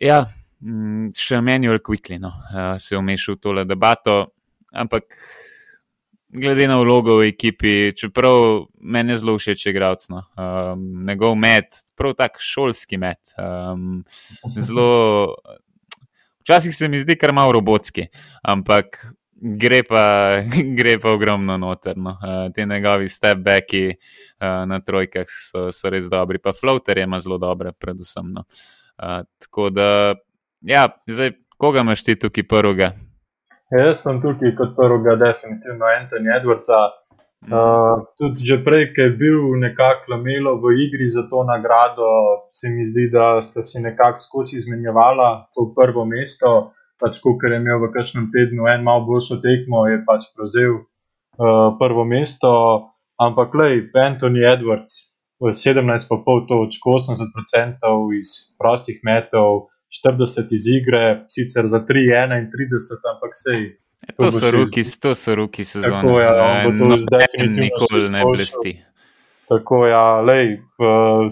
[0.00, 0.24] Ja,
[0.64, 4.30] Mm, še Manuel Quickly no, uh, se je umešal v tole debato,
[4.72, 5.12] ampak
[6.32, 11.82] glede na vlogo v ekipi, čeprav meni je zelo všeč igralec, no, um, njegov met,
[11.98, 13.34] prav tak šolski met.
[13.36, 14.06] Um,
[14.56, 15.36] zelo,
[16.46, 18.08] včasih se mi zdi kar malo robotski,
[18.40, 19.02] ampak
[19.44, 20.04] gre pa,
[20.78, 22.16] gre pa ogromno noterno.
[22.18, 27.38] Uh, te njegovi step-backi uh, na trojkah so, so res dobri, pa floater ima zelo
[27.38, 28.32] dobre, predvsem.
[28.32, 28.48] No.
[28.94, 29.88] Uh, tako da
[30.64, 32.92] Ja, zdaj, koga imaš ti tukaj prvega?
[33.70, 36.78] Ja, jaz sem tukaj kot prvega, definitivno Anthony Edwardsa.
[37.44, 42.08] Uh, tudi že prej, ki je bil nekako lamelo v igri za to nagrado,
[42.48, 46.72] se mi zdi, da sta si nekako skozi izmenjevala to prvo mesto.
[47.02, 51.74] Pač, ko je imel v kažkem tednu en malo boljšo tekmo, je pač prevzel uh,
[51.80, 52.52] prvo mesto.
[53.18, 59.70] Ampak, lej, Anthony Edwards, 17,5 točk, 80% iz prostih metov.
[60.02, 63.78] 40 iz igre, sicer za 3-31, ampak sej.
[64.08, 66.02] E, to, to so ruki, to so ruki sezone.
[66.02, 68.72] Tako je, ja, on bo to zdaj nikoli ne blesti.
[69.48, 70.46] Tako je, ja, lej,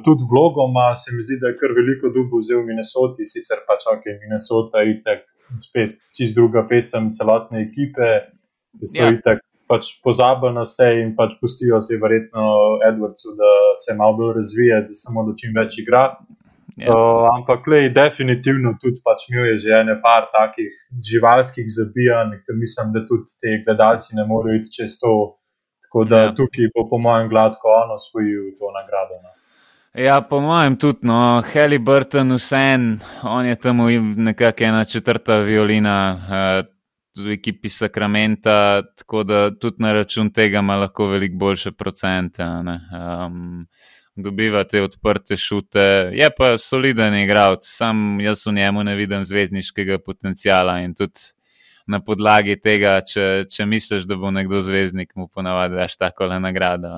[0.04, 3.88] tudi vlogoma se mi zdi, da je kar veliko dubu vzel v Minnesoti, sicer pač
[3.96, 5.26] ok, Minnesota itek
[5.58, 8.10] spet čist druga pesem celotne ekipe,
[8.84, 9.12] so ja.
[9.12, 12.44] itek pač pozabili na vse in pač pustijo se verjetno
[12.88, 16.04] Edwardsu, da se malo bolj razvije, da samo da čim več igra.
[16.76, 16.88] Yeah.
[16.88, 16.96] Ja.
[16.96, 20.72] Uh, ampak, lej, definitivno tudi pač imel je že ene par takih
[21.08, 25.36] živalskih zabijanj, ki mislim, da tudi ti gledalci ne morejo iti čez to.
[25.84, 26.32] Tako da yeah.
[26.32, 26.36] Ja.
[26.36, 29.20] tukaj bo, po mojem, gladko on osvojil to nagrado.
[29.20, 29.36] No.
[29.94, 33.76] Ja, po mojem tudi, no, Heli Burton, vsem, on je tam
[34.16, 40.76] nekako ena četrta violina uh, v ekipi Sakramenta, tako da tudi na račun tega ima
[40.76, 42.42] lahko veliko boljše procente.
[42.42, 43.66] Um,
[44.16, 46.10] dobiva te odprte šute.
[46.12, 51.20] Je pa soliden igralec, sam jaz v njemu ne vidim zvezdniškega potencijala in tudi.
[51.86, 56.38] Na podlagi tega, če, če misliš, da bo nekdo zvezdnik, mu ponavadi daš tako le
[56.40, 56.90] nagrado.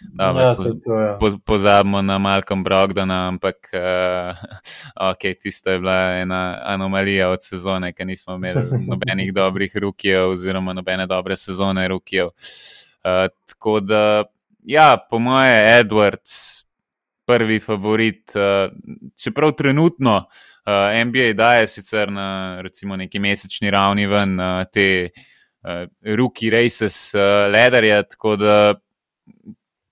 [0.00, 1.10] Dobre, ja, to, ja.
[1.20, 4.44] po, pozabimo na Malcolm Brogdona, ampak uh,
[5.12, 6.42] okay, tisto je bila ena
[6.74, 12.32] anomalija od sezone, ker nismo imeli nobenih dobrih rukijev, oziroma nobene dobre sezone rukijev.
[13.04, 14.24] Uh, tako da
[14.64, 16.64] ja, po moje, Edwards,
[17.26, 18.32] prvi favorit.
[18.34, 18.72] Uh,
[19.16, 20.24] čeprav trenutno
[20.66, 25.84] uh, eh, NBA daje sicer na recimo, neki mesečni ravni ven uh, te uh,
[26.16, 28.74] Rookie Races uh, Lederja, tako da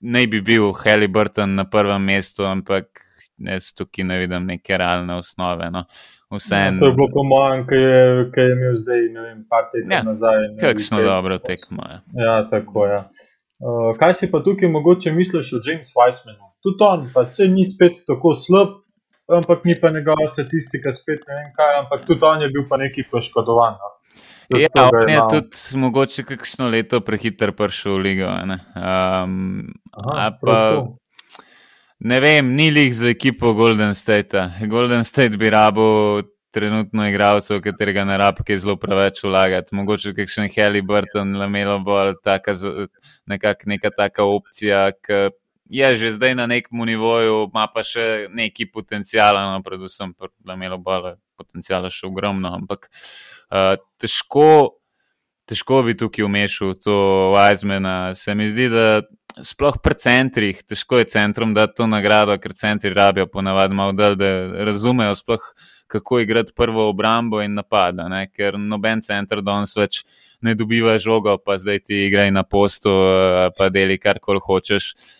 [0.01, 2.87] naj bi bil Halliburton na prvem mestu, ampak
[3.37, 5.71] jaz tukaj ne vidim neke realne osnove.
[5.71, 5.85] No.
[6.31, 6.75] Vsem...
[6.75, 8.03] Ja, to je bilo po mojem, ki je,
[8.35, 10.45] ki je imel zdaj, ne vem, par tednov ja, nazaj.
[10.61, 11.97] Kakšno dobro tekmo je.
[12.15, 12.27] Ja.
[12.27, 12.93] ja, tako je.
[12.93, 13.09] Ja.
[13.61, 16.53] Uh, kaj si pa tukaj mogoče misliš o James Weissmanu?
[16.65, 18.79] Tudi on, pa če ni spet tako slab,
[19.37, 22.77] ampak ni pa njegova statistika spet ne vem kaj, ampak tudi on je bil pa
[22.81, 23.79] neki poškodovan.
[23.81, 23.91] No.
[24.59, 28.33] Ja, on je tudi mogoče kakšno leto prehiter prišel v ligo.
[28.51, 30.57] Ne, um, Aha, pa,
[32.01, 34.49] ne vem, ni lih za ekipo Golden State.
[34.67, 39.75] Golden State bi rabo trenutno igralcev, katerega ne rab, ki je zelo preveč vlagati.
[39.77, 42.57] Mogoče kakšen Heli Burton, Lamelo bolj taka,
[43.31, 45.29] nekak, neka taka opcija, ki
[45.71, 51.15] je že zdaj na nekem nivoju, ima pa še neki potencijal, no, predvsem Lamelo bolj
[51.39, 54.77] potencijala še ogromno, ampak uh, težko,
[55.47, 56.97] težko bi tukaj umešal to
[57.37, 58.13] Weizmana.
[58.19, 59.07] Se mi zdi, da
[59.47, 64.19] sploh pri centrih, težko je centrom dati to nagrado, ker centri rabijo ponavadi malo dal,
[64.19, 65.47] da razumejo sploh,
[65.91, 68.27] kako igrati prvo obrambo in napada, ne?
[68.31, 70.05] ker noben center danes več
[70.43, 74.93] ne dobiva žogo, pa zdaj ti igraj na postu, eh, pa deli kar kol hočeš.
[74.95, 75.20] Uh,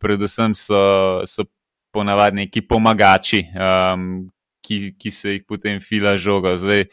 [0.00, 0.80] predvsem so,
[1.28, 1.44] so
[1.92, 4.28] ponavadi neki pomagači, um,
[4.64, 6.56] ki, ki se jih potem fila žoga.
[6.60, 6.86] Zdaj,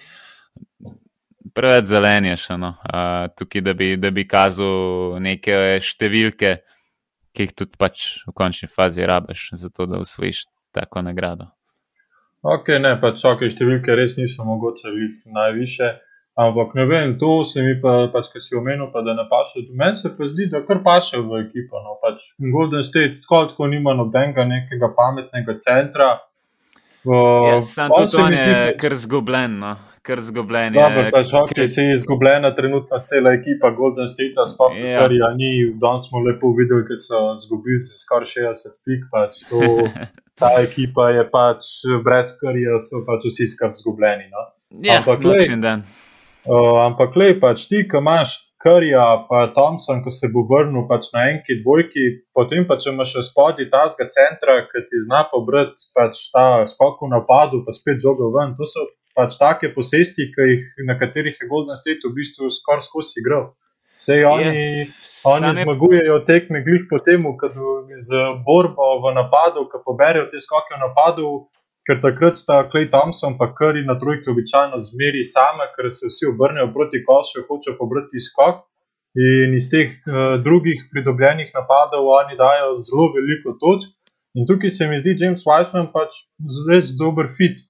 [1.55, 6.57] preveč zelen je še no, uh, tukaj, da bi, da bi kazal neke številke,
[7.35, 11.51] ki jih tudi pač v končni fazi rabiš, zato da usvojiš tako nagrado.
[12.45, 15.91] Ok, ne, pač ok, številke res niso mogoče jih najviše.
[16.35, 19.63] Ampak ne vem, to se mi pa, pač, ki si omenil, pa da ne paše.
[19.71, 21.79] Meni se pa zdi, da kar paše v ekipo.
[21.79, 21.95] No.
[22.01, 26.09] Pač Golden State tako, tako nima nobenega nekega pametnega centra,
[27.05, 29.59] Ja, sam tudi on je kar zgubljen.
[29.59, 29.75] No.
[30.01, 30.81] Kar zgubljen je.
[30.81, 34.99] Dobro, pač hockey se je izgubljena trenutna cela ekipa Golden State, sploh ja.
[34.99, 35.51] kar je ni.
[35.81, 39.07] Danes smo lepo videli, ker so zgubili se skoraj 60 pik.
[39.13, 39.61] Pač to,
[40.41, 41.71] ta ekipa je pač
[42.05, 44.29] brez karija, so pač vsi skrb zgubljeni.
[44.33, 44.49] No.
[44.85, 45.49] Ja, ampak lej,
[46.47, 51.11] uh, ampak lej, pač ti, ki imaš Karija, pa Thompson, ko se bo vrnil pač
[51.13, 55.85] na enki, dvojki, potem pa če imaš še spodaj tazga centra, ki ti zna pobrati
[55.93, 58.55] pač ta skok v napadu, pa spet žogo ven.
[58.57, 63.21] To so pač take posesti, jih, na katerih je Golden State v bistvu skoraj skozi
[63.21, 63.53] igral.
[63.95, 64.89] Vse oni, yeah.
[65.29, 67.51] oni zmagujejo tekme glih po tem, ko
[68.01, 71.29] z borbo v napadu, ko poberijo te skoke v napadu,
[71.85, 76.25] ker takrat sta Klej Thompson in Kari na trojki običajno zmeri same, ker se vsi
[76.31, 78.65] obrnejo proti košu, hočejo pobrati skok.
[79.15, 83.93] In iz teh uh, drugih pridobljenih napadov oni dajo zelo veliko točk.
[84.35, 86.25] In tukaj se mi zdi James Weissman pač
[86.67, 87.61] res dober fit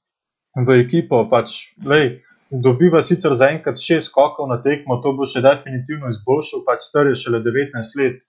[0.58, 1.28] v ekipo.
[1.30, 6.88] Pač, lej, dobiva sicer zaenkrat šest skokov na tekmo, to bo še definitivno izboljšal, pač
[6.88, 8.24] star je šele 19 let.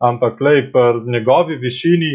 [0.00, 2.14] Ampak lej, po njegovi višini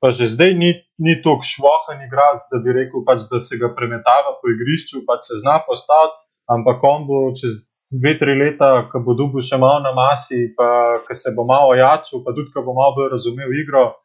[0.00, 3.72] pa že zdaj ni, ni tako švohen igralec, da bi rekel, pač, da se ga
[3.74, 9.00] premetava po igrišču, pač se zna postaviti, ampak on bo čez dve, tri leta, ko
[9.04, 12.62] bo dubu še malo na masi, pa ko se bo malo jačil, pa tudi ko
[12.62, 13.98] bo malo bolj razumel igro,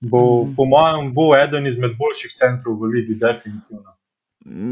[0.00, 0.56] bo mm -hmm.
[0.56, 3.90] po mojem bo eden izmed boljših centrov v Ligi, definitivno.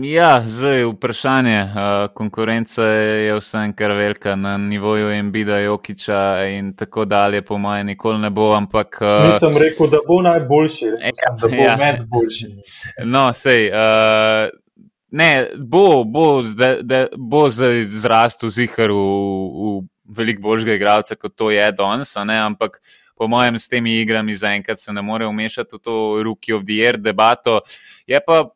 [0.02, 1.66] Ja, zdaj vprašanje.
[2.14, 8.18] Konkurenca je vsem kar velika na nivoju MBD, Jokiča in tako dalje, po mojem, nikoli
[8.18, 8.52] ne bo.
[8.52, 8.98] Ampak,
[9.32, 11.76] Nisem rekel, da bo najboljši, sem, da bo ja.
[11.76, 12.62] med boljšimi.
[13.04, 13.70] No, sej.
[13.70, 14.52] Uh,
[15.11, 16.42] ne, bo, bo,
[17.16, 22.82] bo zdaj zrastel zihar v, v veliko boljšega igralca, kot to je danes, ampak.
[23.16, 26.72] Po mojem, s temi igrami zaenkrat se ne more umešati v to Rookie of the
[26.72, 27.61] Year debato.
[28.06, 28.48] Je pa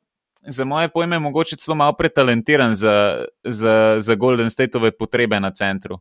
[0.49, 5.99] za moje pojme, mogoče celo malo pretalentiran za, za, za Golden Stateove potrebe na centru.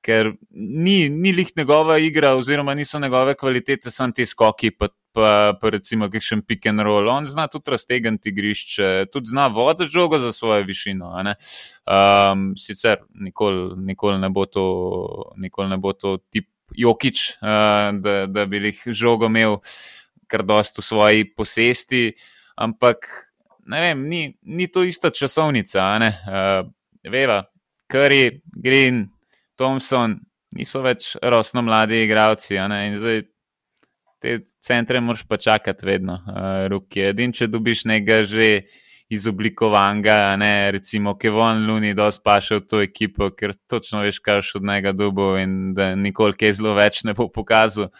[0.00, 5.54] Ker ni, ni lih njegova igra, oziroma niso njegove kvalitete, samo ti skoki, pa, pa,
[5.60, 7.08] pa recimo kakšen pick and roll.
[7.08, 11.10] On zna tudi raztegniti igrišče, tudi zna voditi žogo za svojo višino.
[11.16, 14.28] Um, sicer nikoli nikol ne,
[15.36, 17.48] nikol ne bo to tip Jokič, uh,
[18.02, 19.58] da, da bi jih žogo imel
[20.26, 22.12] kar dost v svoji posesti,
[22.56, 23.06] ampak
[23.66, 25.84] ne vem, ni, ni to ista časovnica.
[25.98, 26.70] Uh,
[27.10, 27.42] veva,
[27.92, 29.06] Curry, Green,
[29.56, 30.18] Thompson
[30.56, 32.56] niso več rosno mladi igravci.
[32.58, 33.22] In zdaj
[34.22, 37.08] te centre moraš pa čakati vedno, uh, roki.
[37.10, 38.50] Edin, če dobiš nekaj že
[39.12, 44.56] izoblikovanega, ne, recimo Kevon Luni, da spaša v to ekipo, ker točno veš, kaj še
[44.58, 47.92] od njega dubo in da nikoli kaj zelo več ne bo pokazal.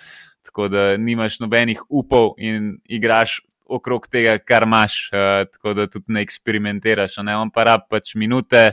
[0.46, 6.14] Tako da nimaš nobenih upov in igraš okrog tega, kar imaš, uh, tako da tudi
[6.14, 7.18] ne eksperimentiraš.
[7.26, 7.36] Ne?
[7.36, 8.70] On pa rab pač minute,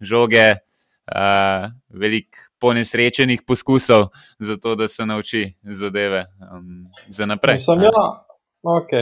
[0.00, 0.46] žoge,
[1.10, 7.60] uh, veliko ponesrečenih poskusov, zato da se nauči zadeve um, za naprej.
[7.60, 8.08] Sem ja,
[8.62, 8.96] ok.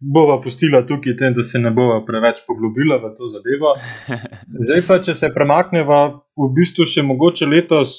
[0.00, 3.74] Bova pustila tukaj, tem, da se ne bova preveč poglobila v to zadevo.
[4.64, 6.00] Zdaj pa, če se premakneva,
[6.40, 7.98] v bistvu še mogoče letos,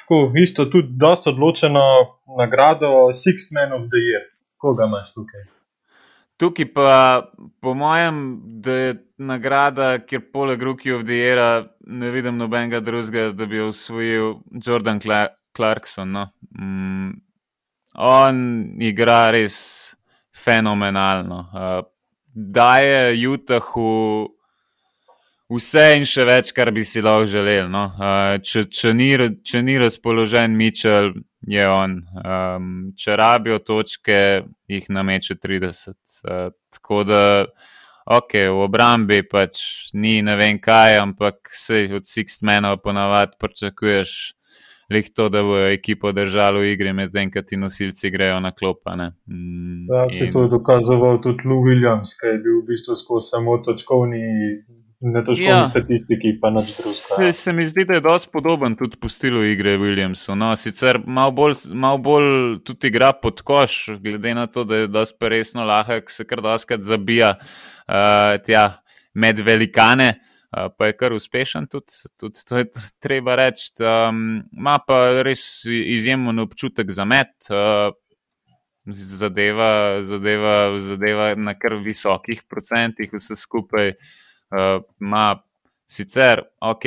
[0.00, 1.82] tako isto, tudi dosta odločeno
[2.38, 4.24] nagrado Sixth Man of the Year.
[4.62, 5.51] Koga imaš tukaj?
[6.42, 7.22] Tukaj pa,
[7.60, 13.30] po mojem, da je nagrada, kjer poleg Rookie of the Year ne vidim nobenega drugega,
[13.32, 14.34] da bi jo usvojil
[14.66, 14.98] Jordan
[15.56, 16.10] Clarkson.
[16.10, 16.26] No?
[16.58, 17.12] Mm,
[17.94, 18.42] on
[18.82, 19.94] igra res
[20.44, 21.38] fenomenalno.
[21.54, 21.86] Uh,
[22.34, 24.26] daje Utahu
[25.52, 27.70] vse in še več, kar bi si lahko želel.
[27.70, 27.84] No?
[27.94, 29.12] Uh, če, če, ni,
[29.46, 31.12] če ni razpoložen Mitchell,
[31.48, 31.98] je on.
[32.22, 34.18] Um, če rabijo točke,
[34.68, 35.94] jih nameče 30.
[36.22, 37.22] Uh, tako da,
[38.06, 39.62] ok, v obrambi pač
[39.94, 44.14] ni ne vem kaj, ampak se od Sixth Menov ponavadi pričakuješ
[44.92, 49.12] lih to, da bo ekipo držalo v igri, medtem ko ti nosilci grejo na klopane.
[49.26, 50.32] Mm, ja, se in...
[50.32, 54.22] to je dokazoval tudi Lou Williams, ki je bil v bistvu skozi samo točkovni.
[55.04, 56.92] Ne točkovni ja, statistiki, pa na drugem.
[56.94, 60.36] Se, se mi zdi, da je dosti podoben tudi po stilu igre Williamsu.
[60.38, 64.92] No, sicer malo bolj, mal bolj tudi igra pod koš, glede na to, da je
[64.92, 68.68] dosti resno lahek, se kar doskrat zabija uh, tja
[69.14, 70.12] med velikane.
[70.52, 72.70] Uh, pa je kar uspešen, tudi, tudi to je
[73.02, 73.72] treba reči.
[73.82, 77.90] Um, ima pa res izjemen občutek za met, uh,
[78.86, 83.96] zadeva, zadeva, zadeva na kar visokih procentih, vse skupaj.
[83.96, 84.20] Uh,
[85.00, 85.42] ima
[85.92, 86.82] sicer, ok,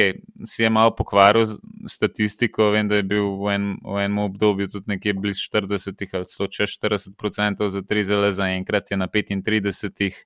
[0.46, 1.46] si je malo pokvaril
[1.90, 6.30] statistiko, vem, da je bil v, en, v enem obdobju tudi nekje blizu 40 ali
[6.32, 10.24] celo čez 40 procentov za tri zele, zaenkrat je na 35.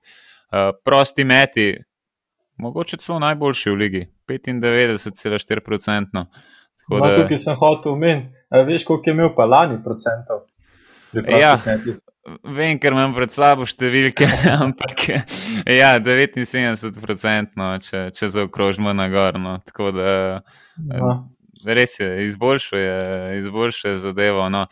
[0.50, 1.66] Uh, prosti meti,
[2.58, 6.06] mogoče celo najboljši v ligi, 95,4%.
[6.14, 6.26] No,
[6.98, 7.16] da...
[7.20, 8.32] Tukaj sem hotel omeniti,
[8.66, 10.49] veš, koliko je imel pa lani procentov.
[11.12, 11.56] Ja,
[12.44, 14.28] vem, ker imam pred sabo številke,
[14.64, 19.56] ampak ja, 79%, no, če, če zaokrožimo na gorno.
[19.66, 20.12] Tako da
[20.76, 21.14] no.
[21.66, 22.94] res je, izboljšuje,
[23.40, 24.46] izboljšuje zadevo.
[24.52, 24.66] No.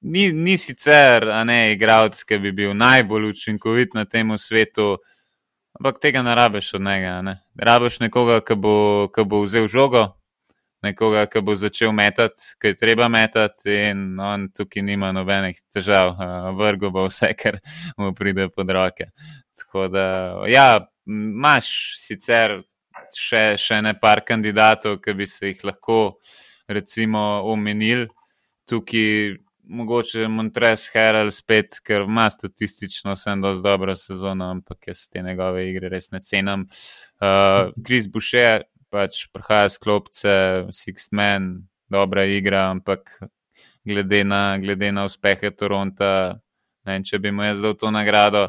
[0.00, 4.94] Ni, ni sicer, a ne, igralec, ki bi bil najbolj učinkovit na tem svetu.
[5.80, 7.20] Ampak tega ne rabiš od njega.
[7.24, 7.34] Ne?
[7.56, 8.74] Rabiš nekoga, ki bo,
[9.14, 10.10] ki bo vzel žogo,
[10.82, 16.14] nekoga, ki bo začel metati, ki je treba metati, in on tukaj nima nobenih težav,
[16.58, 17.60] vrgo bo vse, kar
[17.98, 19.10] mu pride pod roke.
[19.60, 20.06] Tako da,
[20.48, 20.68] ja,
[21.06, 21.70] imaš
[22.00, 22.60] sicer
[23.16, 26.00] še, še ne par kandidatov, ki bi se jih lahko,
[26.70, 28.08] recimo, omenili
[28.70, 29.38] tukaj
[29.70, 35.68] mogoče Montres Herald spet, ker ima statistično vsem dosti dobro sezono, ampak jaz te njegove
[35.70, 36.66] igre res ne cenim.
[37.20, 40.34] Uh, Chris Boucher pač prihaja z klopce,
[40.74, 43.18] Six Men, dobra igra, ampak
[43.86, 46.40] glede na, glede na uspehe Toronta,
[46.84, 48.48] ne vem, če bi mu jaz dal to nagrado.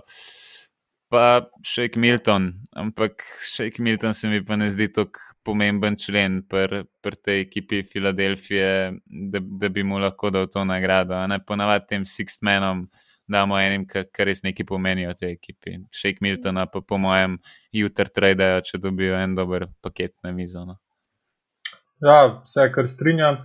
[1.11, 6.85] Pa še Milton, ampak še Milton se mi pa ne zdi tako pomemben člen pri
[7.01, 8.93] pr tej ekipi Filadelfije,
[9.33, 11.17] da, da bi mu lahko dal to nagrado.
[11.27, 12.85] Ne ponavadi tem Sixmenom
[13.31, 15.77] damo enim, kar res neki pomenijo tej ekipi.
[15.95, 17.39] Shake Miltona pa po mojem
[17.75, 20.65] jutr tradejo, če dobijo en dober paket na mizo.
[20.67, 20.77] No.
[22.01, 23.41] Ja, vse kar strinjam.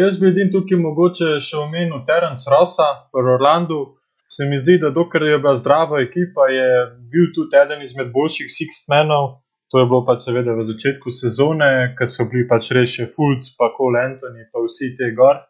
[0.00, 3.82] Jaz bi edin tukaj mogoče še omenil Terence Rossa v Orlandu.
[4.28, 6.70] Se mi zdi, da dokler je bila zdrava ekipa, je
[7.12, 9.38] bil tudi eden izmed boljših Sixmenov.
[9.72, 13.48] To je bilo pač seveda v začetku sezone, ker so bili pač res še Fulc,
[13.56, 15.40] pa Cole Anthony, pa vsi te gor.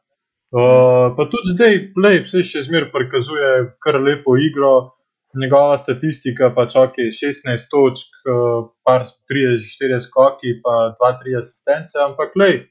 [0.49, 3.49] Uh, pa tudi zdaj, play, vse še zmeraj prikazuje
[3.85, 4.95] kar lepo igro,
[5.37, 12.63] njegova statistika pač ok, 16 točk, uh, par 3-4 skoki, pa 2-3 asistence, ampak play,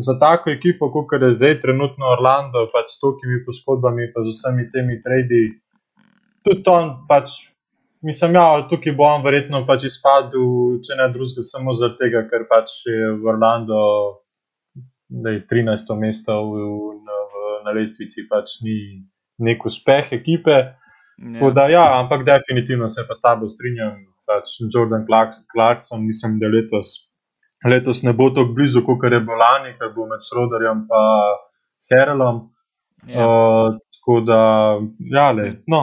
[0.00, 4.70] za tako ekipo, kot je zdaj trenutno Orlando, pač s tokimi poškodbami, pa z vsemi
[4.72, 5.44] temi tradi,
[6.44, 7.36] tudi on pač
[8.06, 12.20] Mislim, da ja, tukaj bo on verjetno pač izpadel, če ne drugega, samo zaradi tega,
[12.30, 13.78] ker pač je v Orlando,
[15.08, 15.90] da je 13.
[15.98, 17.15] mesto v, v, v,
[17.66, 18.76] na lestvici, pač ni
[19.42, 20.56] nek uspeh ekipe.
[21.16, 21.50] Ja.
[21.56, 24.04] Da, ja, ampak definitivno se pa s tabo strinjam.
[24.26, 26.96] Pač Jordan Clark, Clarkson, mislim, da letos,
[27.62, 31.36] letos ne bo tako blizu, kot je bilo lani, ker bo med Schroederjem in
[31.90, 32.40] Herelom.
[33.06, 33.22] Ja.
[33.22, 34.40] Uh, tako da,
[35.14, 35.82] ja, le, no,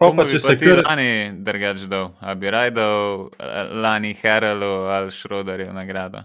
[0.00, 0.80] Pa pa, če se kar...
[0.80, 1.10] lani
[1.44, 6.22] drugač dal, a bi raj dal eh, lani Herelu ali Šrodarju nagrado?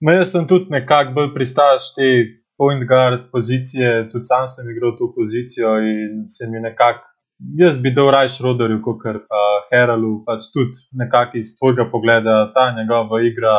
[0.00, 2.08] No, jaz sem tudi nekako bolj pristaš te
[2.56, 7.90] point guard pozicije, tudi sam sem igral to pozicijo in se mi nekako jaz bi
[7.90, 13.54] dal rajš roderju, kot pa Heralu, pač tudi nekako iz tvojega pogleda ta njegova igra.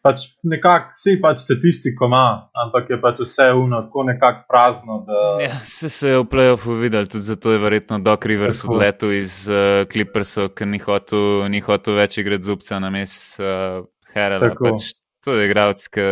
[0.00, 5.02] Pač nekako vsi pač statistiko ima, ampak je pač vse uno, tako nekako prazno.
[5.04, 5.24] Da...
[5.44, 9.34] Ja, se, se je v playoffu videl, tudi zato je verjetno Doc Rivers odletel iz
[9.52, 13.84] uh, Clippersov, ker ni hotel, ni hotel več igrati zubca na mestu uh,
[14.14, 14.54] Herala.
[14.56, 14.88] Pač,
[15.20, 16.08] to je igralec, ki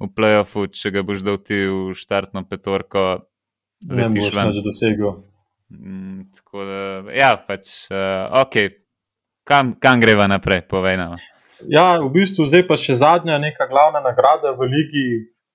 [0.00, 3.26] v playoffu, če ga boš dal ti v štartno petorko,
[3.88, 5.18] ne boš več dosegel.
[5.70, 6.78] Mm, tako da,
[7.14, 8.56] ja, pač, uh, ok,
[9.46, 11.18] kam, kam greva naprej, povej nam.
[11.68, 15.06] Ja, v bistvu zdaj pa še zadnja, neka glavna nagrada v ligi,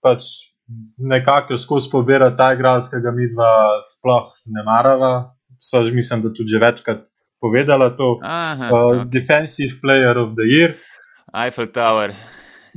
[0.05, 0.53] pač
[0.97, 5.13] nekako skozi pobira ta igralec, ki ga mi dva sploh ne marava.
[5.59, 7.05] Sva mislim, da tudi že večkrat
[7.41, 8.19] povedala to.
[8.21, 9.09] Aha, uh, okay.
[9.09, 10.77] Defensive Player of the Year.
[11.33, 12.13] Eiffel Tower.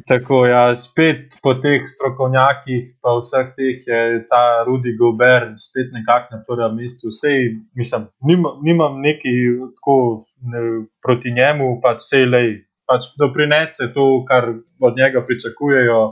[0.06, 6.36] Tako, ja, spet po teh strokovnjakih, pa vseh teh je ta Rudy Gober spet nekako
[6.36, 7.08] na prvem mestu.
[7.08, 9.34] Vsej, mislim, nimam, nimam neki
[9.76, 12.42] tako ne, proti njemu, pač vse le,
[12.86, 16.02] pač doprinese to, kar od njega pričakujejo,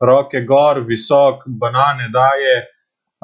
[0.00, 2.56] roke gor, visok, banane daje.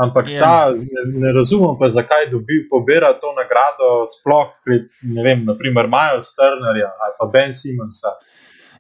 [0.01, 0.35] Ampak yeah.
[0.35, 0.41] Ja.
[0.41, 4.55] ta, ne, ne razumem pa, zakaj dobi pobira to nagrado, sploh
[5.03, 8.17] ne vem, naprimer, Miles Turnerja ali pa Ben Simonsa.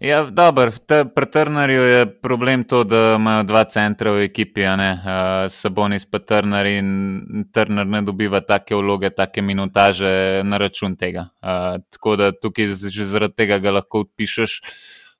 [0.02, 0.70] Ja, dobro,
[1.14, 5.04] pri Trnerju je problem to, da imajo dva centra v ekipi, uh,
[5.48, 11.28] Sabonis pa Trner in Trner ne dobiva take vloge, take minutaže na račun tega.
[11.38, 14.58] Uh, tako da tukaj že zaradi tega ga lahko odpišeš.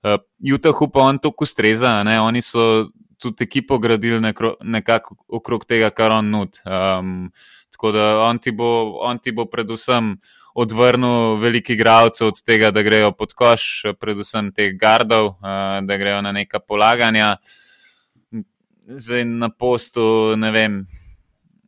[0.02, 2.90] Uh, Jutahu pa on to ustreza, oni so
[3.22, 6.58] tudi ekipo gradili nekro, nekako okrog tega, kar on nud.
[6.66, 7.30] Um,
[7.70, 10.16] tako da on ti bo, on ti bo predvsem
[10.54, 16.22] odvrnil velikih igralcev od tega, da grejo pod koš, predvsem teh gardov, eh, da grejo
[16.22, 17.36] na neka polaganja.
[18.86, 20.82] Zdaj na postu, ne vem,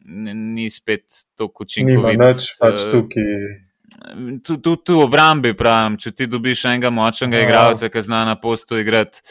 [0.05, 1.05] ni spet
[1.39, 2.33] tako učinkovito.
[2.61, 3.31] Pač tukaj.
[4.45, 7.47] Tudi tu, tu v obrambi, pravim, če ti dobiš enega močnega ja.
[7.47, 9.23] igralca, ki zna na postu igrati,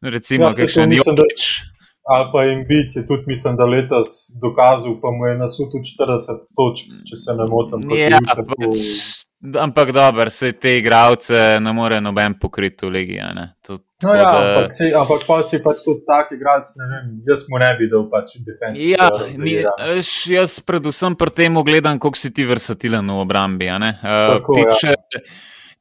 [0.00, 1.50] recimo, ja, kakšen Jokič.
[1.66, 1.69] Da
[2.12, 4.08] ali pa jim biti, tudi mislim, da letos
[4.42, 7.84] dokazal, pa mu je nasu tudi 40 točk, če se ne motim.
[7.94, 8.80] Ja, pač,
[9.66, 13.20] ampak dobro, se te igravce ne more noben pokriti v Ligi.
[14.02, 14.40] No, ja, da...
[14.40, 17.86] ampak, si, ampak pa si pač tudi tak igralec, ne vem, jaz mu ne bi
[17.92, 18.90] dal pač defensivno.
[18.90, 19.54] Ja, ni,
[20.34, 23.70] jaz predvsem pri tem gledam, koliko si ti versatilen v obrambi.
[23.70, 25.22] Uh, Tako, tiče, ja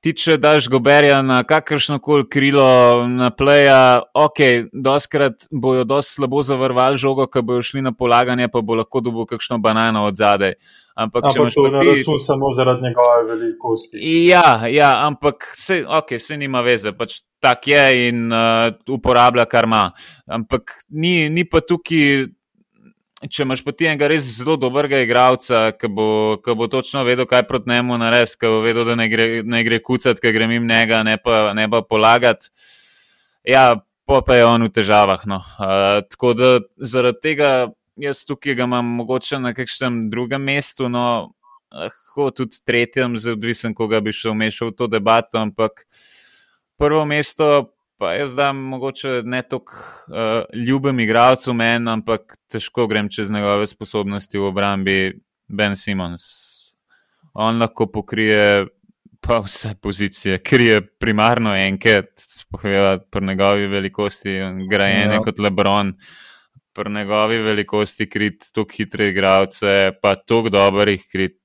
[0.04, 6.44] ti če daš goberja na kakršno koli krilo, na pleja, ok, doskrat bojo dosti slabo
[6.46, 10.56] zavrvali žogo, ko bojo šli na polaganje, pa bo lahko dobil kakšno banano od zadaj.
[11.00, 11.72] Ampak, ampak če imaš to ti...
[11.72, 14.00] na račun samo zaradi njegove velikosti.
[14.28, 19.68] Ja, ja ampak se, okay, se nima veze, pač tak je in uh, uporablja, kar
[19.68, 19.86] ima.
[20.28, 22.28] Ampak ni, ni pa tukaj
[23.28, 26.08] če imaš poti enega res zelo dobrega igralca, ki bo,
[26.40, 29.82] bo točno vedel, kaj proti njemu narediti, ki bo vedel, da ne gre, ne gre
[29.84, 32.52] kucati, ker gre mim njega, ne pa, ne pa polagati.
[33.48, 35.26] Ja, pa, pa je on v težavah.
[35.28, 35.42] No.
[35.60, 37.52] Uh, tako da zaradi tega
[38.00, 41.34] jaz tukaj ga imam mogoče na kakšnem drugem mestu, no,
[41.76, 45.84] lahko tudi tretjem, zelo odvisen, koga bi šel vmešal v to debato, ampak
[46.80, 53.10] prvo mesto pa jaz da mogoče ne toliko uh, ljubim igralcu meni, ampak težko grem
[53.12, 55.00] čez njegove sposobnosti v obrambi
[55.48, 56.24] Ben Simons.
[57.34, 58.68] On lahko pokrije
[59.22, 64.38] pa vse pozicije, ker je primarno enke, spohajati pri njegovi velikosti,
[64.70, 65.24] grajene ja.
[65.24, 65.94] kot Lebron.
[66.74, 71.42] Pri njegovi velikosti krit tako hitre igralce, pa tako dobrih krit,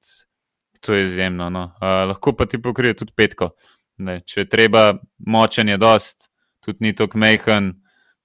[0.80, 1.50] to je izjemno.
[1.50, 1.64] No.
[1.64, 3.50] Uh, lahko pa ti pokrije tudi petko.
[3.98, 6.28] Ne, če je treba, močen je dost,
[6.64, 7.74] tudi ni tako mehen.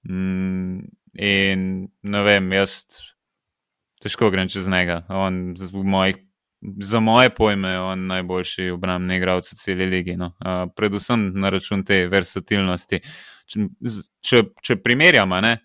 [0.08, 0.80] Mm,
[1.20, 1.64] in
[2.02, 2.84] ne vem, jaz
[4.00, 5.02] težko grem čez njega.
[5.08, 6.16] On, mojih,
[6.80, 10.16] za moje pojme je on najboljši obrambni igralec v celi ligi.
[10.16, 10.32] No.
[10.40, 13.02] Uh, predvsem na račun te versatilnosti.
[13.50, 13.66] Če,
[14.24, 15.56] če, če primerjamo, ne,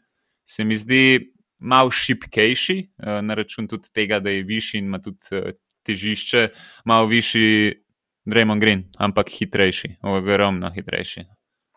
[0.46, 5.00] se mi zdi malo šipkejši, uh, na račun tudi tega, da je višji in ima
[5.04, 5.56] tudi uh,
[5.88, 6.48] težišče,
[6.86, 7.82] malo višji.
[8.26, 11.28] Draymond Green, ampak hitrejši, ogromno hitrejši.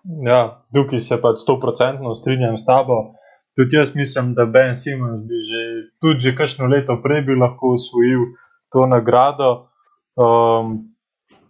[0.04, 3.14] Ja, tukaj se pač sto procentno strinjam s tabo.
[3.58, 5.62] Tudi jaz mislim, da Ben Simons bi že
[6.00, 8.30] tudi že kakšno leto prej bi lahko usvojil
[8.72, 9.68] to nagrado.
[10.14, 10.94] Um,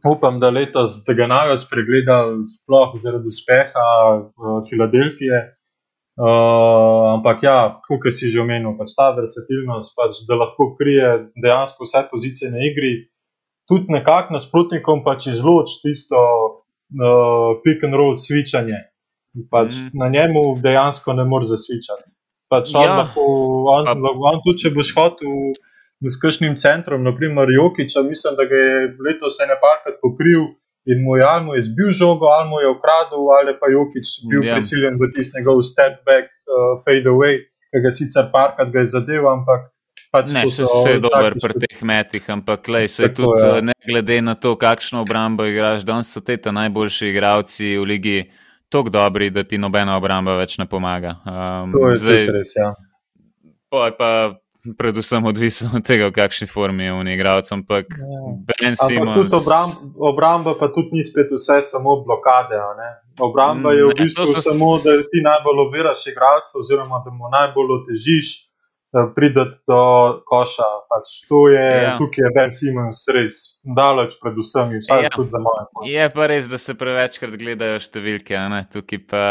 [0.05, 5.39] upam, da letos tega najo spregledal, sploh zaradi uspeha uh, Filadelfije.
[6.19, 11.87] Uh, ampak ja, kot si že omenil, pač ta versatilnost, pač, da lahko krije dejansko
[11.87, 13.07] vse pozicije na igri,
[13.71, 16.19] tudi nekako nasprotnikom pač izloči tisto
[16.97, 18.81] uh, pick and roll switchanje.
[19.51, 19.91] Pač mm.
[20.01, 22.09] Na njemu dejansko ne moreš zasvičati.
[22.49, 22.97] Pač on, ja.
[23.03, 23.25] lahko,
[23.69, 23.89] on,
[24.33, 25.53] on tudi, če boš hotel
[26.01, 30.47] s kakšnim centrom, naprimer Jokiča, mislim, da ga je letos ene parkrat pokril
[30.89, 34.13] in mu je ali mu je zbil žogo, ali mu je ukradel, ali pa Jokič
[34.31, 34.47] bil yeah.
[34.49, 34.55] Ja.
[34.57, 38.95] prisiljen v tisti njegov step back, uh, fade away, ki ga sicer parkrat ga je
[38.95, 39.69] zadeval, ampak.
[40.11, 43.61] Pač ne, se vse je dobro pri teh metih, ampak lej, se tudi ja.
[43.61, 48.19] ne glede na to, kakšno obrambo igraš, danes so te najboljši igravci v ligi
[48.69, 51.19] tako dobri, da ti nobena obramba več ne pomaga.
[51.25, 52.73] Um, to je zdaj res, ja.
[53.69, 54.11] Pa, pa
[54.79, 57.53] predvsem odvisno od tega, v kakšni formi je on igralec.
[57.53, 58.73] Ampak ja.
[58.81, 59.33] Simons.
[59.33, 62.57] Obramb, obramba pa tudi ni spet vse samo blokade.
[63.21, 67.77] Obramba je v bistvu ne, samo, da ti najbolj oviraš igralca, oziroma da mu najbolj
[67.81, 68.48] otežiš
[69.15, 69.83] prideti do
[70.27, 70.69] koša.
[70.89, 71.97] Pač to je, ja.
[71.99, 73.35] tukaj je Ben Simons res
[73.77, 75.11] daleč pred vsemi, vsaj ja.
[75.13, 75.67] tudi za moje.
[75.93, 78.63] Je pa res, da se prevečkrat gledajo številke, ne?
[78.73, 79.25] tukaj pa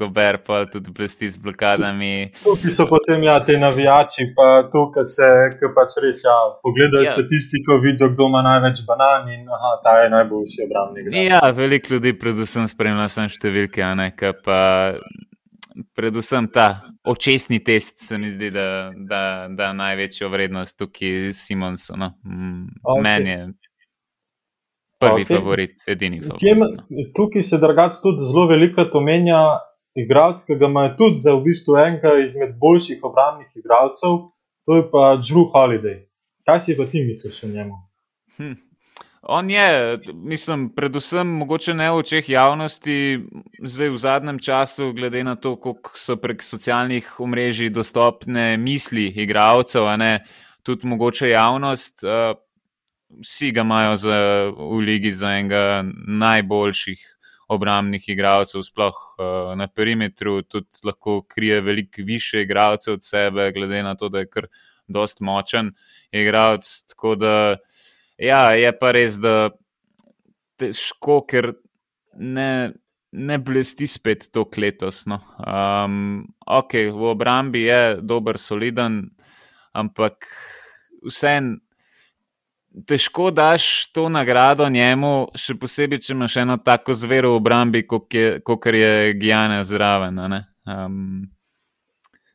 [0.00, 2.30] Gober pa tudi blesti z blokadami.
[2.40, 5.30] Tukaj so potem ja, te navijači, pa tukaj se
[5.76, 7.12] pač res ja, pogledajo ja.
[7.18, 11.12] statistiko, vidijo, kdo ima največ banan in aha, ta je najboljši obrambnik.
[11.12, 14.10] Ja, veliko ljudi predvsem spremlja sem številke, ne?
[14.44, 14.58] pa
[15.94, 19.20] predvsem ta očesni test, se mi zdi, da da,
[19.50, 21.96] da največjo vrednost tukaj Simonsu.
[21.96, 22.12] No.
[22.82, 23.02] Okay.
[23.02, 23.52] Meni je
[25.00, 25.36] prvi okay.
[25.36, 26.40] favorit, edini favorit.
[26.40, 27.06] Kjem, no.
[27.16, 29.38] tukaj se drugače tudi zelo veliko omenja.
[29.94, 34.16] Igralec, ki ga ima tudi za v bistvu enega izmed boljših obrambnih igralcev,
[34.66, 36.00] to je pa Drew Holiday.
[36.50, 37.76] Kaj si pa ti misliš o njemu?
[38.36, 38.56] Hm.
[39.26, 43.20] On je, mislim, predvsem mogoče ne v očeh javnosti,
[43.64, 49.88] zdaj v zadnjem času, glede na to, koliko so prek socialnih omrežij dostopne misli igralcev,
[50.62, 52.04] tudi mogoče javnost.
[52.04, 52.36] Uh,
[53.24, 54.18] vsi ga imajo za,
[54.58, 57.10] v ligi za enega najboljših
[57.48, 63.82] obrambnih igralcev, sploh uh, na perimetru, tudi lahko krije veliko više igralcev od sebe, glede
[63.82, 64.46] na to, da je kar
[64.88, 65.72] dost močen
[66.12, 66.82] igralec.
[66.92, 67.56] Tako da.
[68.18, 69.50] Ja, je pa res, da
[70.60, 71.50] težko, ker
[72.14, 72.72] ne,
[73.10, 75.04] ne blesti spet to letos.
[75.10, 75.18] No.
[75.42, 79.02] Um, ok, v obrambi je dober, soliden,
[79.74, 80.28] ampak
[81.04, 81.58] vseeno.
[82.74, 88.10] Težko daš to nagrado njemu, še posebej, če imaš eno tako zvero v obrambi, kot
[88.10, 88.40] je,
[88.74, 90.18] je Gijana zraven.
[90.66, 90.96] Um,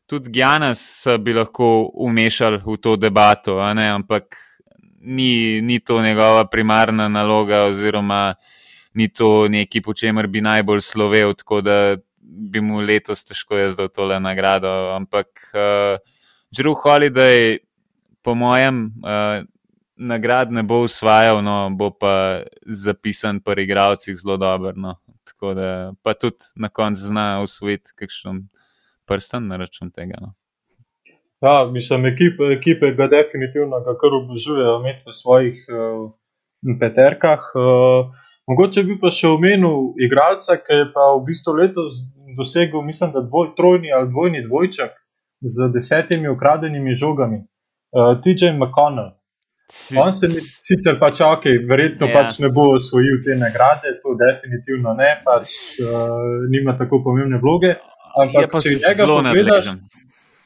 [0.08, 0.72] tudi Gijana
[1.20, 4.32] bi lahko umešali v to debato, ampak
[5.00, 8.34] ni, ni to njegova primarna naloga, oziroma
[8.94, 13.76] ni to nekaj, po čemer bi najbolj slovel, tako da bi mu letos težko jaz
[13.76, 14.92] dal tole nagrado.
[14.94, 15.98] Ampak uh,
[16.50, 17.58] Drew Holiday,
[18.22, 19.44] po mojem, uh,
[19.96, 24.72] nagrad ne bo usvajal, no, bo pa zapisan pri igravcih zelo dobro.
[24.76, 24.96] No.
[25.24, 28.48] Tako da pa tudi na koncu zna usvojiti kakšen
[29.04, 30.18] prsten na račun tega.
[30.20, 30.34] No.
[31.40, 36.10] Ja, mislim, ekipe, ekipe ga definitivno ga kar obožujejo imeti v svojih uh,
[36.80, 37.46] peterkah.
[37.56, 38.10] Uh,
[38.50, 42.02] mogoče bi pa še omenil igralca, ki je pa v bistvu letos
[42.36, 44.92] dosegel, mislim, da dvoj, trojni ali dvojni dvojček
[45.40, 47.40] z desetimi ukradenimi žogami.
[47.96, 49.16] Uh, TJ McConnell.
[49.70, 49.96] Si.
[49.98, 52.12] On se mi sicer pač ok, verjetno ja.
[52.18, 55.54] pač ne bo osvojil te nagrade, to definitivno ne, pač
[55.86, 57.76] uh, nima tako pomembne vloge.
[58.18, 59.68] Ampak, če njega pogledaš,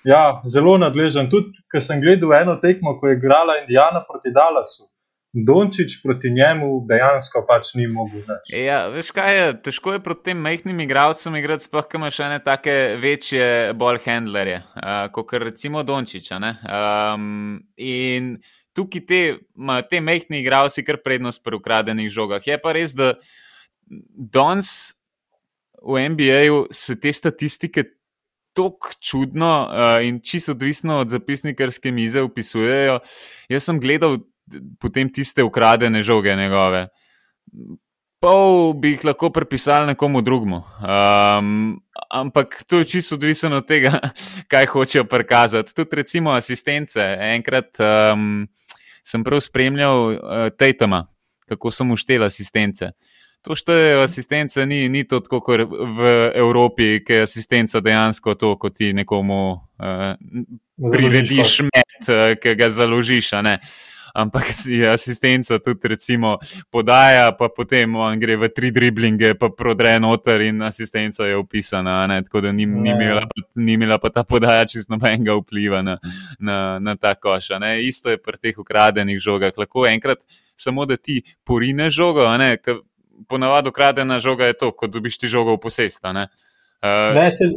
[0.05, 1.31] Ja, zelo nadležen.
[1.33, 4.89] Tudi, ker sem gledal eno tekmo, ko je igrala Indijana proti Dallasu.
[5.35, 8.53] Dončić proti njemu dejansko pač ni mogel več.
[8.55, 12.37] Ja, veš kaj je, težko je proti tem majhnim igralcem igrati, sploh kaj imaš ene
[12.45, 16.31] take večje ball handlerje, uh, kot recimo Dončić.
[16.39, 18.37] Um, in
[18.79, 19.21] tukaj te,
[19.91, 22.47] te majhni igralci kar prednost pri ukradenih žogah.
[22.47, 23.17] Je pa res, da
[24.39, 24.95] danes
[25.83, 27.89] v NBA-ju se te statistike
[28.55, 33.01] tako čudno uh, in čisto odvisno od zapisnikarske mize opisujejo.
[33.49, 34.19] Jaz sem gledal
[34.81, 36.89] potem tiste ukradene žoge njegove.
[38.21, 40.63] Pol bi jih lahko prepisali nekomu drugemu.
[40.81, 41.81] Um,
[42.11, 43.99] ampak to je čisto odvisno od tega,
[44.51, 45.75] kaj hočejo prikazati.
[45.75, 47.01] Tudi, recimo, asistence.
[47.21, 48.47] Enkrat um,
[49.05, 50.19] sem prav spremljal uh,
[50.57, 51.07] Tatama,
[51.49, 52.91] kako sem uštel asistence.
[53.45, 56.01] To šteje asistence, ni, ni to tako kot v
[56.33, 60.17] Evropi, ki je asistenca dejansko to, kot ti nekomu uh,
[60.81, 63.35] prirediš med, uh, ki ga založiš.
[64.15, 64.49] Ampak
[64.81, 66.39] je asistenca tudi, recimo,
[66.73, 72.09] podaja, pa potem on gre v tri driblinge, pa prodre noter in asistenca je upisana.
[72.25, 73.27] Tako da ni, ni, imela,
[73.61, 75.99] ni imela pa ta podaja čisto nobenega vpliva na,
[76.41, 77.53] na, na ta koš.
[77.85, 79.53] Isto je pri teh ukradenih žogah.
[79.53, 80.25] Lahko enkrat
[80.57, 82.25] samo da ti porine žogo,
[83.29, 86.13] ponavadi ukradena žoga je to, kot dobiš ti žogo v posesta.
[86.13, 86.29] Ne?
[86.85, 87.49] Uh, ne, se,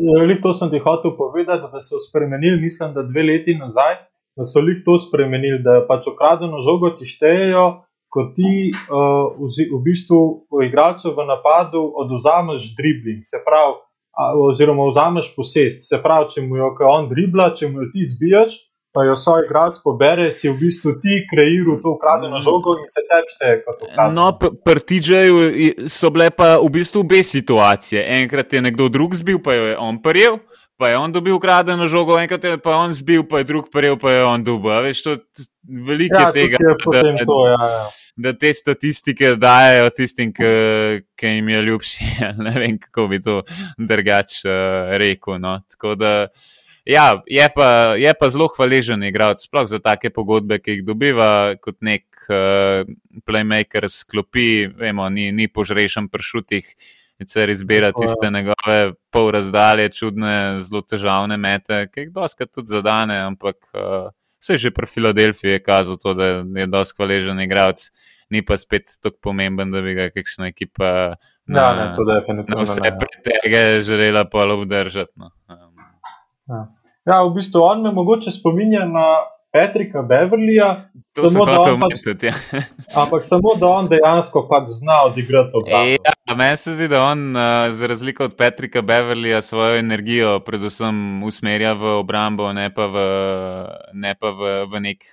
[0.41, 3.97] to sem ti hotel povedati, da so spremenili, mislim, da dve leti nazaj.
[4.37, 7.63] da so jih to spremenili, da pač ukradeno žogo ti štejejo,
[8.13, 10.19] ko ti uh, v, v bistvu
[10.61, 13.79] igralcu v napadu oduzameš dribling, se pravi,
[14.45, 15.89] oziroma vzameš posest.
[15.89, 18.53] Se pravi, če mu jo on dribla, če mu jo ti zbijaš
[18.97, 23.03] pa jo svoj igralec pobere, si v bistvu ti kreiral to ukradeno žogo in se
[23.05, 24.15] tečete kot ukradeno.
[24.17, 25.35] No, pri TJ-ju
[25.85, 28.01] so bile pa v bistvu obe situacije.
[28.23, 30.41] Enkrat je nekdo drug zbil, pa jo je on prijel.
[30.81, 34.01] Pa je on dobil ukradeno žogo, enkrat je pa on zbil, pa je drug prijel,
[34.01, 34.73] pa je on dobil.
[34.89, 35.15] Veš, to
[35.85, 37.87] veliko ja, je tega, je da, to, ja, ja.
[38.17, 42.13] da te statistike dajo tistim, ki jim je ljubši.
[42.45, 43.43] Ne vem, kako bi to
[43.77, 45.37] drugače uh, rekel.
[45.37, 45.59] No.
[45.69, 46.15] Tako da.
[46.33, 46.57] Uh,
[46.87, 47.65] Ja, je pa,
[47.99, 52.87] je pa zelo hvaležen igralec, sploh za take pogodbe, ki jih dobiva kot nek uh,
[53.27, 56.69] playmaker, sklopi, vemo, ni, ni požrešen pršutih.
[57.27, 63.17] Cer izbira tiste njegove pol razdalje, čudne, zelo težavne mete, ki jih doskrat tudi zadane,
[63.25, 67.89] ampak uh, vse že pri Filadelfiji je kazal to, da je dosti hvaležen igralec,
[68.31, 71.17] ni pa spet tako pomemben, da bi ga kakšna ekipa
[71.49, 71.67] na, ja,
[71.97, 75.11] ne, na vse pretege želela pa obdržati.
[75.17, 75.33] No.
[76.47, 76.76] Ja.
[77.07, 79.05] Ja, v bistvu on me mogoče spominja na
[79.51, 80.89] Patrika Beverlyja.
[81.15, 82.33] Samo da on pač, ja.
[83.01, 85.63] ampak samo da on dejansko pač zna odigrati to.
[85.71, 91.23] Ja, meni se zdi, da on, uh, za razliko od Patrika Beverlyja, svojo energijo predvsem
[91.23, 93.07] usmerja v obrambo, ne pa v,
[93.93, 95.11] ne pa v, v nek.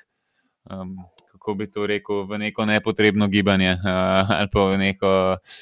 [0.70, 0.96] Um,
[1.34, 5.56] Kako bi to rekel, v neko nepotrebno gibanje uh, ali pa v neko uh,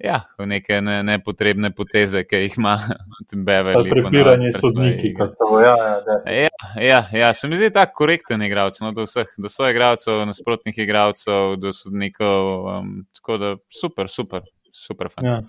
[0.00, 2.78] Ja, v neke ne, nepotrebne poteze, ki jih ima
[3.48, 3.90] Beverly.
[3.92, 8.78] Prepiranje sodniki, kot to ja, ja, ja, ja, ja, se mi zdi tako korekten igralec,
[8.80, 12.48] no, do vseh, do svojih igralcev, nasprotnih igralcev, do sodnikov.
[12.72, 15.12] Um, tako da super, super, super.
[15.20, 15.42] Ja.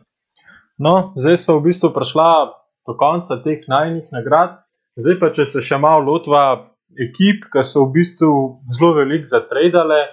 [0.82, 2.28] No, zdaj smo v bistvu prišla
[2.88, 4.60] do konca teh najnih nagrad.
[5.00, 6.44] Zdaj pa, če se še malo lotva
[7.00, 8.34] ekip, ki so v bistvu
[8.76, 10.04] zelo veliko zatredale,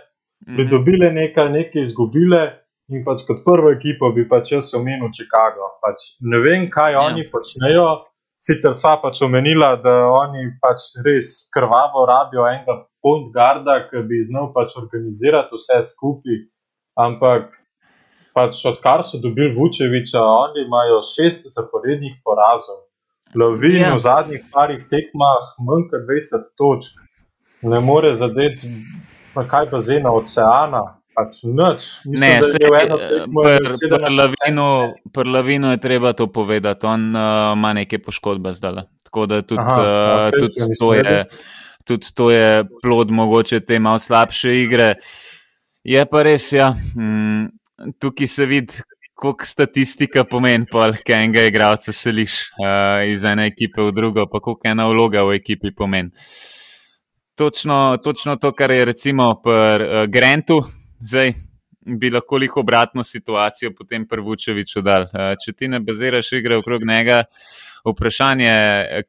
[0.47, 0.55] mhm.
[0.55, 2.45] pridobile nekaj, nekaj izgubile.
[2.89, 5.75] In pač kot prvo ekipo bi pač jaz omenil Chicago.
[5.85, 7.05] Pač ne vem, kaj ja.
[7.05, 7.89] oni počnejo.
[8.39, 14.23] Sicer sva pač omenila, da oni pač res krvavo rabijo enega point guarda, ki bi
[14.25, 16.39] znal pač organizirati vse skupaj.
[16.99, 17.51] Ampak
[18.35, 22.87] pač odkar so dobili Vučeviča, oni imajo šest zaporednih porazov.
[23.35, 23.93] Lovin ja.
[23.97, 27.03] v zadnjih parih tekmah manj kot 20 točk.
[27.69, 28.71] Ne more zadeti,
[29.35, 31.89] kaj pa zena oceana pač noč.
[32.07, 34.69] Ne, se je eno,
[35.13, 38.85] pri Lavinu je treba to povedati, on uh, ima neke poškodbe zdaj.
[39.09, 41.25] Tako da tudi, Aha, uh, tudi, to je,
[41.85, 44.95] tudi to je plod mogoče te malo slabše igre.
[45.89, 47.49] Je pa res, ja, mm,
[47.99, 48.87] tukaj se vidi.
[49.19, 54.39] Kolik statistika pomeni, pa lahko enega igralca seliš uh, iz ene ekipe v drugo, pa
[54.39, 56.13] koliko ena vloga v ekipi pomeni.
[57.35, 60.61] Točno, točno to, kar je recimo pri uh, Grantu,
[61.01, 61.33] zdaj
[61.99, 65.07] bi lahko jih obratno situacijo potem Prvučeviču dal.
[65.09, 67.23] Eh, če ti ne baziraš igre okrog njega,
[67.87, 69.03] vprašanje je,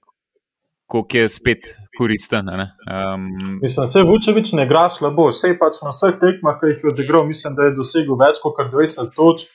[0.90, 2.50] koliko je spet koristen.
[2.50, 3.28] Um,
[3.62, 6.94] mislim, da se Vučevič ne igra slabo, vse pač na vseh tekmah, ki jih je
[6.94, 9.52] odigral, mislim, da je dosegel več kot 20 točk.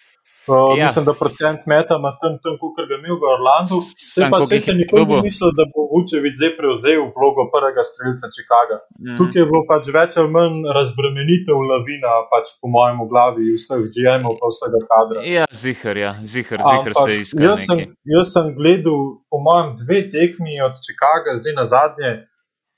[0.47, 0.87] Uh, ja.
[0.87, 3.79] Mislim, da procent meta ima tam, tam kot ga imel v Orlandu.
[4.15, 8.29] Se pa če se nikoli ni mislil, da bo Vučevič zdaj prevzel vlogo prvega streljca
[8.35, 8.77] Chicaga.
[9.01, 9.17] Mm.
[9.19, 14.37] Tukaj je bilo pač več ali manj razbremenitev lavina, pač po mojem glavi, vseh GM-ov
[14.43, 15.25] pa vsega kadra.
[15.37, 17.47] Ja, zihar, ja, zihar, zihar se iskal.
[17.49, 17.81] Jaz sem,
[18.17, 19.01] jaz sem gledal,
[19.33, 22.13] po mojem, dve tekmi od Chicaga, zdaj na zadnje.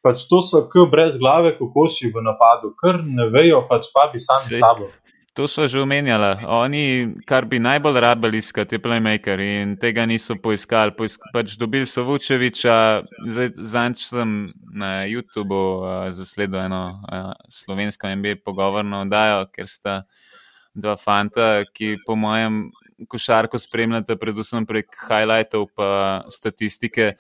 [0.07, 4.23] Pač to so k brez glave kokoši v napadu, ker ne vejo, pač pa bi
[4.23, 4.87] sami sabo.
[5.37, 6.49] To so že omenjali.
[6.49, 10.95] Oni, kar bi najbolj rabili iskati, je playmaker in tega niso poiskali.
[10.97, 18.41] Poisk, pač dobili so Vučeviča, zdaj sem na YouTubu uh, zasledil eno uh, slovensko MB
[18.45, 19.99] pogovorno oddajo, ker sta
[20.73, 22.71] dva fanta, ki po mojem
[23.05, 27.13] košarko spremljate predvsem prek highlightov pa statistike.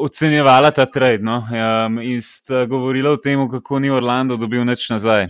[0.00, 1.42] Ocenjevala ta trade no?
[1.44, 5.28] um, in sta govorila o tem, kako ni Orlando dobil nič nazaj.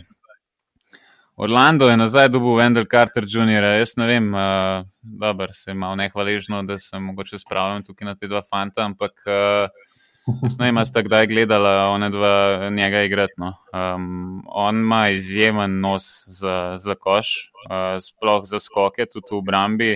[1.41, 3.65] Orlando je nazaj dobil Vendel Carter Jr.
[3.81, 8.29] Jaz ne vem, uh, dobro, se malo nehvaležno, da sem mogoče spravljen tukaj na te
[8.29, 9.73] dva fanta, ampak uh,
[10.59, 13.41] ne vem, sta kdaj gledala one dva njega igrati.
[13.41, 13.55] No.
[13.73, 17.33] Um, on ima izjemen nos za, za koš,
[17.71, 19.95] uh, sploh za skoke, tudi v obrambi.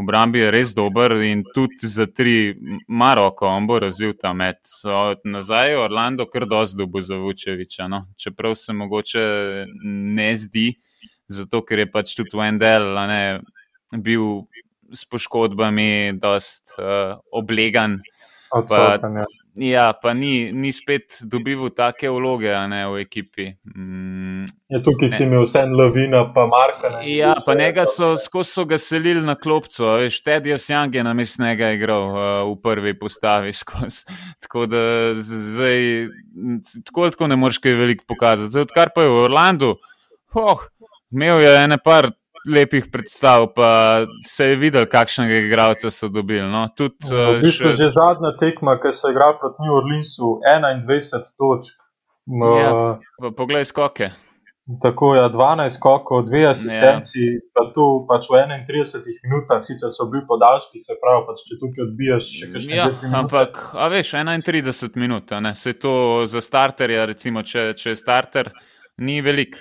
[0.00, 2.54] Obrambi je res dober in tudi za tri
[2.88, 4.56] Maroko on bo razvil ta med.
[4.84, 8.06] Od nazaj je Orlando kar dosti dobo za Vučeviča, no?
[8.16, 9.24] čeprav se mogoče
[9.84, 10.72] ne zdi,
[11.28, 13.40] zato ker je pač tudi Wendell ne,
[14.00, 14.46] bil
[14.92, 18.00] s poškodbami dost uh, oblegan.
[18.56, 19.28] Odsoten, ja.
[19.60, 23.50] Ja, pa ni, ni spet dobival take vloge ne, v ekipi.
[23.68, 26.94] Mm, ja, tukaj si imel vse lovina, pa Marka.
[26.94, 29.98] Ne, ja, pa njega so skozi ga selili na klopco.
[30.08, 34.16] Štedija Sjang je namest njega igral uh, v prvi postavi skozi.
[34.46, 34.80] Tako da
[35.20, 36.08] zdaj,
[36.86, 38.54] tako, tako ne moreš kaj veliko pokazati.
[38.54, 39.74] Zdaj, odkar pa je v Orlandu,
[40.40, 40.64] oh,
[41.12, 42.08] imel je ene par
[42.48, 46.46] lepih predstav, pa se je videl, kakšnega igralca so dobili.
[46.48, 46.68] No?
[46.76, 47.76] Tud, no, v bistvu še...
[47.82, 51.76] že zadnja tekma, ki so igrali proti New Orleansu, 21 točk.
[52.30, 52.98] Ja,
[53.36, 54.12] poglej, skoke.
[54.82, 57.40] Tako je, ja, 12 skokov, dve asistenci, ja.
[57.54, 61.84] pa tu pač v 31 minutah, sicer so bili podaljški, se pravi, pač, če tukaj
[61.88, 62.68] odbijaš še kaj.
[62.70, 62.86] Ja,
[63.18, 68.52] ampak, a veš, 31 minut, se to za starterja, recimo, če, če je starter,
[69.02, 69.58] ni velik.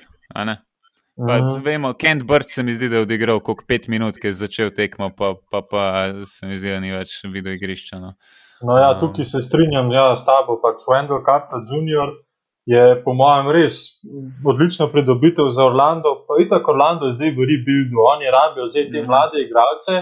[1.28, 1.64] Pa, uh -huh.
[1.64, 4.70] vemo, Kent Bird se mi zdi, da je odigral kot pet minut, ki je začel
[4.72, 5.84] tekmo, pa, pa, pa
[6.26, 8.00] se mi zdi, da ni več video igrišča.
[8.00, 8.14] No.
[8.68, 10.62] no ja, tukaj se strinjam ja, s tabo.
[10.64, 12.10] Pač Wendell Carter Jr.
[12.66, 13.76] je po mojem res
[14.46, 16.24] odlično pridobitev za Orlando.
[16.28, 17.98] Pa in tako Orlando zdaj gori buildu.
[18.14, 19.04] Oni rabijo zdaj te uh mhm.
[19.04, 19.08] -huh.
[19.12, 19.94] mlade igralce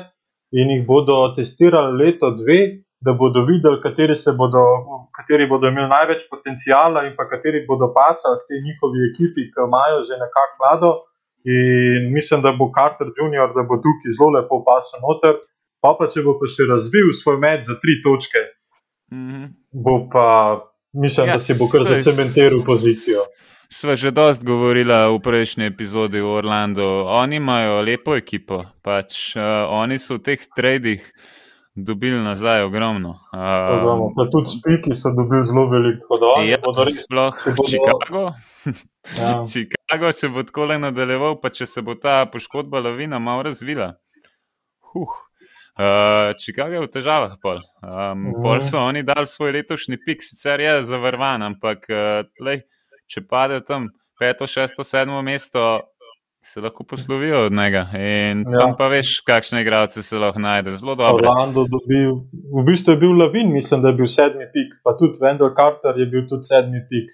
[0.51, 2.59] in jih bodo testirali leto, dve.
[3.05, 4.61] Da bodo videli, kateri, bodo,
[5.17, 9.59] kateri bodo imeli največ potencijala, in pa kateri bodo pasali k tej njihovi ekipi, ki
[9.69, 10.89] imajo že nekako mlado.
[11.47, 15.37] In mislim, da bo Carter Jr., da bo tukaj zelo lepo pasel noter.
[15.81, 18.41] Pa, pa če bo pa še razvil svoj med za tri točke,
[19.13, 19.49] mm -hmm.
[19.71, 20.25] bo pa,
[20.93, 23.21] mislim, ja, da si bo kar zacementiral pozicijo.
[23.69, 26.87] Sva že dost govorila v prejšnji epizodi v Orlandu.
[27.21, 31.03] Oni imajo lepo ekipo, pač uh, oni so v teh tradih
[31.77, 33.09] dobili nazaj ogromno.
[33.09, 36.47] Um, pa tudi spiki so dobili zelo veliko hodov.
[36.47, 36.57] Ja,
[37.03, 37.35] sploh
[37.69, 38.31] Chicago.
[39.19, 39.43] Ja.
[39.51, 43.93] Chicago, če bo tako nadaljeval, pa če se bo ta poškodba lavina malo razvila.
[44.89, 45.13] Huh.
[45.77, 47.37] Uh, Chicago je v težavah.
[47.41, 47.61] Pol.
[47.85, 48.41] Um, mm.
[48.41, 52.63] pol so oni dali svoj letošnji pik, sicer je zavrvan, ampak uh, tlej,
[53.05, 55.85] če pade tam peto, šesto, sedmo mesto,
[56.47, 57.87] se lahko poslovijo od njega.
[57.93, 58.57] In ja.
[58.59, 60.71] tam pa veš, kakšne igralce se lahko najde.
[60.77, 61.33] Zelo dobro.
[61.53, 65.51] Dobil, v bistvu je bil Lavin, mislim, da je bil sedmi pik, pa tudi Vendel
[65.55, 67.11] Carter je bil tudi sedmi pik.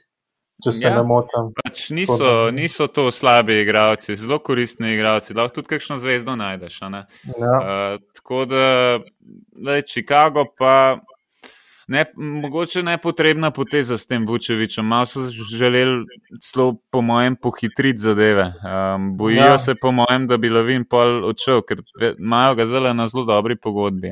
[0.64, 1.50] Če se ja, ne motim.
[1.58, 5.34] Pač niso, niso to slabi igralci, zelo koristni igralci.
[5.36, 6.78] Lahko tudi kakšno zvezdo najdeš.
[6.86, 7.02] Ja.
[7.34, 8.68] Uh, tako da,
[9.66, 11.02] le Chicago pa
[11.88, 14.86] ne, mogoče ne potrebna poteza s tem Vučevičem.
[14.86, 15.28] Malo so
[15.58, 16.06] želeli
[16.42, 18.54] celo, po mojem, pohitriti zadeve.
[18.54, 19.60] Um, bojijo ja.
[19.60, 21.82] se, po mojem, da bi Lovin pol odšel, ker
[22.18, 24.12] imajo ga zelo na zelo dobri pogodbi.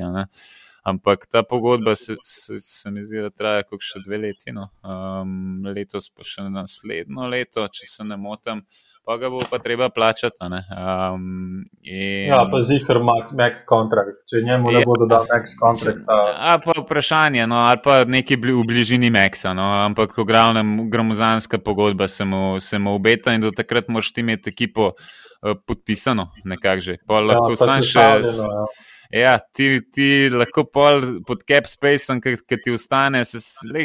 [0.82, 4.50] Ampak ta pogodba se, se, se mi zdi, da traja kot še dve leti.
[4.52, 4.66] No.
[4.82, 8.64] Um, letos pa še naslednjo leto, če se ne motim
[9.04, 10.36] pa ga bo pa treba plačati.
[10.42, 12.28] Um, in...
[12.28, 13.00] Ja, pa zihar
[13.34, 14.86] nek kontrakt, če njemu ne ja.
[14.86, 16.06] bodo dali nek kontrakt.
[16.06, 21.58] A pa vprašanje, no, ali pa nekaj v bližini Meksa, no, ampak v glavnem gromozanska
[21.58, 27.00] pogodba se mu, se mu obeta in do takrat moraš imeti ekipo uh, podpisano, nekakže.
[27.06, 28.08] Pa ja, lahko ja, sam še.
[28.22, 28.66] Ja.
[29.12, 33.42] Ja, ti, ti lahko pol pod cap spaceom, ki ti ostane, se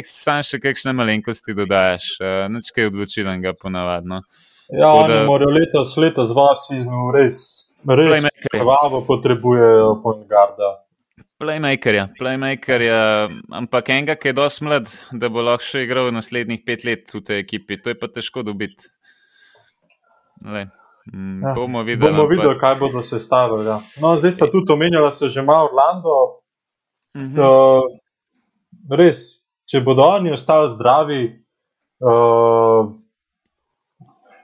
[0.08, 4.22] sam še kakšne malenkosti dodajaš, uh, nič kaj odločilenega ponavadno.
[4.22, 5.24] Uh, Ja, oni da...
[5.24, 7.38] morajo letos, letos vas iznu res,
[7.88, 10.74] res krvavo potrebujejo Poingarda.
[11.38, 16.84] Playmakerja, playmakerja, ampak enega, ki je dosti mlad, da bo lahko še igral naslednjih pet
[16.84, 18.90] let v tej ekipi, to je pa težko dobiti.
[20.42, 22.60] Mm, ja, bomo videli, bomo videli ampak...
[22.60, 23.64] kaj bodo se stavili.
[23.70, 23.78] Ja.
[24.02, 26.16] No, zdaj so tudi omenjali, da se že ima Orlando.
[27.14, 27.86] Uh -huh.
[27.86, 29.40] uh, res,
[29.70, 31.22] če bodo oni ostali zdravi,
[32.02, 32.97] uh,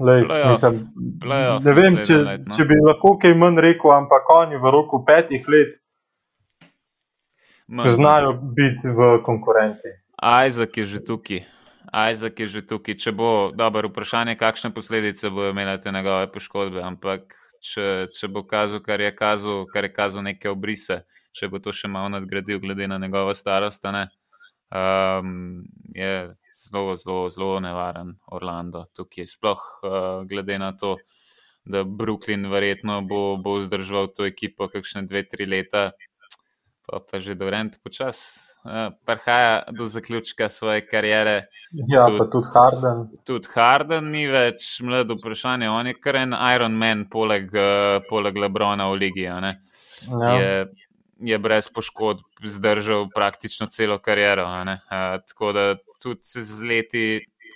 [0.00, 0.78] Lej, playoff, mislim,
[1.22, 2.56] playoff ne vem, če, let, no.
[2.58, 5.76] če bi lahko kaj manj rekel, ampak oni v roku petih let
[7.68, 9.94] manj znajo biti v konkurenci.
[10.18, 11.44] Ajzak je že tukaj.
[11.92, 12.98] Ajzak je že tukaj.
[12.98, 18.44] Če bo dobro vprašanje, kakšne posledice bojo imele te njegove poškodbe, ampak če, če bo
[18.48, 22.60] kazal, kar je kazal, kar je kazal neke obrise, če bo to še malo nadgradil,
[22.60, 24.08] glede na njegovo starost, ne,
[24.74, 25.64] um,
[25.94, 28.84] je zelo, zelo, zelo nevaren Orlando.
[28.96, 30.96] Tukaj sploh uh, glede na to,
[31.64, 35.92] da Brooklyn verjetno bo, bo vzdržal to ekipo kakšne dve, tri leta,
[36.84, 38.50] pa, pa že do Rent počas.
[38.64, 41.48] Uh, Prihaja do zaključka svoje kariere.
[41.88, 43.00] Ja, tud, pa tudi Harden.
[43.28, 45.68] Tudi Harden ni več mlad vprašanje.
[45.68, 49.26] On je kar en Iron Man, poleg, uh, poleg Lebrona v Ligi.
[49.28, 49.52] Ja.
[50.40, 50.48] Je,
[51.24, 54.44] je brez poškodb zdržal praktično celo kariero.
[54.44, 54.76] Uh,
[55.28, 57.06] tako da tudi z leti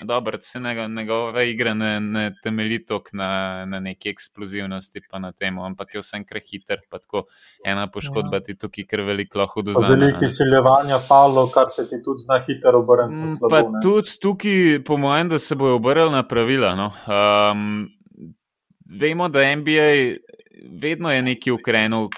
[0.01, 0.61] dobro, se
[0.97, 6.01] njegove igre ne, ne temelji toliko na, na neki eksplozivnosti, pa na tem, ampak je
[6.01, 7.25] vsem kar hiter, pa tako
[7.64, 8.43] ena poškodba ja.
[8.43, 9.89] ti tukaj, ker veliko lahko dozna.
[9.89, 13.33] Veliki siljevanja falo, kar se ti tudi zna hitro obrniti.
[13.33, 16.75] Mm, pa tudi tukaj, po mojem, da se bojo obrnili na pravila.
[16.79, 16.91] No.
[17.07, 17.89] Um,
[19.01, 19.91] vemo, da NBA
[20.81, 22.09] vedno je neki ukrenil,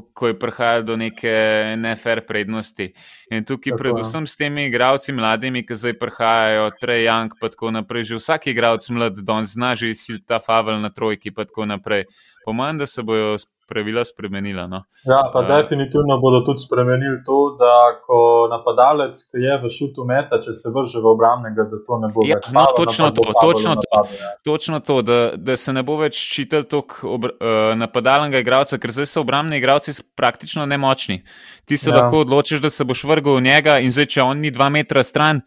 [0.00, 1.32] ko, ko je prihajalo do neke
[1.76, 2.92] nefer prednosti.
[3.30, 8.12] In tukaj, tako, predvsem s temi igravci mladimi, ki zdaj prihajajo, Trejang, pa tako naprej,
[8.12, 12.06] že vsak igralec mlad, da zna že sil ta favel na trojki, pa tako naprej.
[12.48, 13.36] Pomanj, da se bojo
[13.68, 14.66] pravila spremenila.
[14.66, 14.82] No.
[15.04, 20.06] Ja, pa uh, definitivno bodo tudi spremenili to, da ko napadalec, ki je v šutu
[20.08, 22.48] meta, če se vrže v obramnega, da to ne bo ja, več.
[22.56, 24.32] No, točno to, točno to, ja.
[24.48, 27.28] točno to da, da se ne bo več čital tok uh,
[27.76, 31.20] napadalnega igralca, ker zdaj so obramni igralci praktično nemočni.
[31.68, 32.00] Ti se ja.
[32.00, 35.04] lahko odločiš, da se boš vrgel v njega in zdaj, če on ni dva metra
[35.04, 35.44] stran,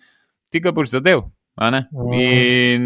[0.54, 1.26] ti ga boš zadev.
[1.62, 2.14] Mm.
[2.16, 2.86] In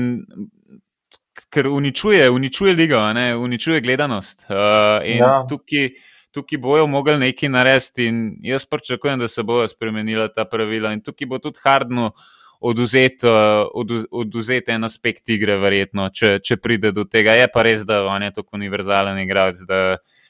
[1.56, 4.46] ker uničuje, uničuje ligo, ne, uničuje gledanost.
[4.50, 5.46] Uh, in ja.
[5.50, 5.90] tukaj,
[6.36, 10.92] tukaj bojo mogli nekaj narediti, in jaz pričakujem, da se bojo spremenila ta pravila.
[10.94, 12.12] In tukaj bo tudi hardno
[12.60, 17.38] oduzeti uh, oduzet en aspekt igre, verjetno, če, če pride do tega.
[17.40, 19.62] Je pa res, da on je tako univerzalen igralec.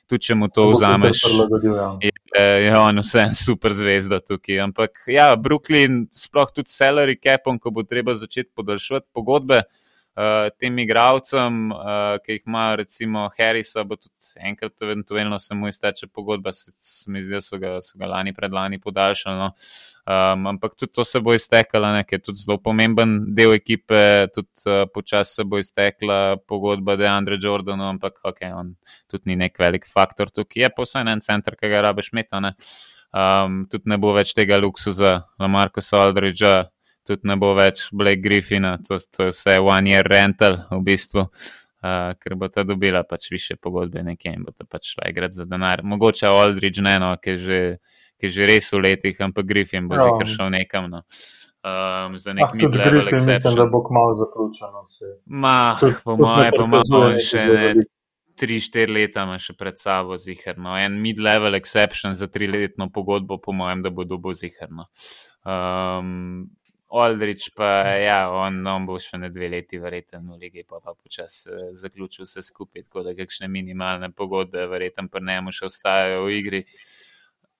[0.06, 1.24] Tudi če mu to vzameš,
[1.66, 1.86] ja.
[2.06, 4.60] je, je on vse en super zvezda tukaj.
[4.68, 9.85] Ampak ja, Brooklyn, sploh tudi salary capom, ko bo treba začeti podaljšati pogodbe, uh,
[10.16, 15.68] uh, tem igravcem, uh, ki jih ima, recimo Harrisa, bo tudi enkrat, eventualno se mu
[15.68, 19.38] izteče pogodba, se mi zdi, da so ga, so ga lani predlani podaljšali.
[19.38, 19.52] No.
[20.06, 24.68] Um, ampak tudi to se bo iztekalo, ker je tudi zelo pomemben del ekipe, tudi
[24.70, 28.76] uh, počasi se bo iztekla pogodba Deandre Jordanu, ampak ok, on
[29.12, 30.62] tudi ni nek velik faktor tukaj.
[30.62, 32.54] Je pa vsaj en center, ki ga rabeš metane.
[33.16, 36.66] Um, tudi ne bo več tega luksuza, Lamarko Soldridgea,
[37.08, 41.28] tudi ne bo več Blake Griffina, to, to je vse one year rental v bistvu.
[41.86, 45.38] Uh, ker bo ta dobila pač više pogodbe nekje in bo ta pač šla igrati
[45.38, 45.84] za denar.
[45.86, 47.60] Mogoče Aldridge ne, no, ki je že,
[48.18, 50.90] ki je že res v letih, ampak Griffin bo zihar šel nekam.
[50.90, 51.04] No.
[51.66, 53.38] Um, za nek mid-level exception.
[53.38, 55.12] Mislim, da bo kmalo zaključeno vse.
[55.26, 57.86] Ma, po moje, po moje, še ne.
[58.36, 60.76] 3-4 leta ima še pred sabo ziharno.
[60.78, 64.90] En mid-level exception za 3-letno pogodbo, po mojem, da bo dobo ziharno.
[65.46, 66.50] Um,
[66.96, 67.70] Aldrich pa
[68.00, 71.72] ja, on, on bo še ne dve leti, verjeten v lige, pa pa počasi uh,
[71.76, 76.38] zaključil vse skupaj, tako da kakšne minimalne pogodbe, verjeten pa ne mu še ostajajo v
[76.38, 76.62] igri.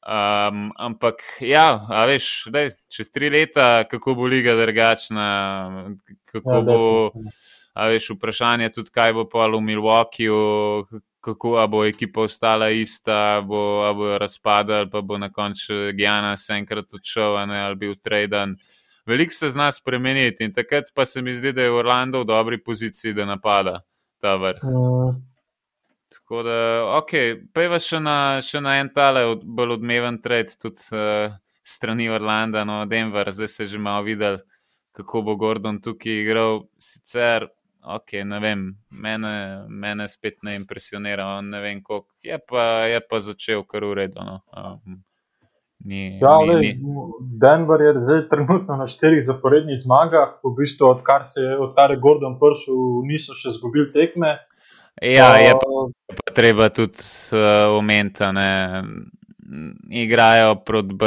[0.06, 5.26] Um, ampak ja, a veš, daj, čez tri leta, kako bo liga drugačna,
[6.30, 6.80] kako ja, bo,
[7.74, 10.40] a veš, vprašanje tudi, kaj bo pa v Milwaukeeju,
[11.26, 16.94] kako bo ekipa ostala ista, bo, bo razpadala, pa bo na koncu Gjana se enkrat
[16.94, 18.56] odšel, ali bil traden
[19.06, 22.64] veliko se zna spremeniti in takrat pa se mi zdi, da je Orlando v dobri
[22.64, 23.82] poziciji, da napada
[24.22, 24.64] ta vrh.
[24.64, 25.16] Mm.
[26.16, 26.58] Tako da,
[26.98, 27.12] ok,
[27.54, 31.34] pejva še na, še na en tale od, bolj odmeven trend, tudi uh,
[31.66, 34.38] strani Orlanda, no Denver, zdaj se že malo videl,
[34.96, 36.62] kako bo Gordon tukaj igral.
[36.80, 37.50] Sicer,
[37.84, 39.34] ok, ne vem, mene,
[39.68, 44.26] mene spet ne impresionira, ne vem, koliko je pa, je pa začel kar uredno.
[44.30, 44.40] No.
[44.56, 45.04] Um,
[45.86, 46.70] Ni, ja, ni, ni.
[47.42, 52.40] Denver je zdaj trenutno na štirih zaporednih zmagah, v bistvu odkar, se, odkar je Gordon
[52.42, 54.34] prišel, niso še izgubili tekme.
[55.04, 55.86] Ja, je pa,
[56.18, 57.06] pa treba tudi
[57.36, 58.82] uh, omeniti, da
[59.94, 60.98] igrajo proti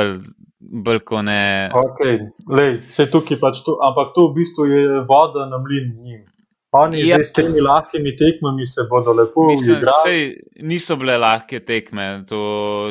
[0.84, 1.42] Balkone.
[1.74, 2.28] Okay.
[2.46, 2.78] Lej,
[3.10, 6.22] tukaj pač to, ampak to v bistvu je voda na mlin njim.
[6.70, 7.16] Oni ja.
[7.24, 10.36] s temi lahkimi tekmami se bodo lepo igrali.
[10.68, 12.40] Niso bile lahke tekme, to,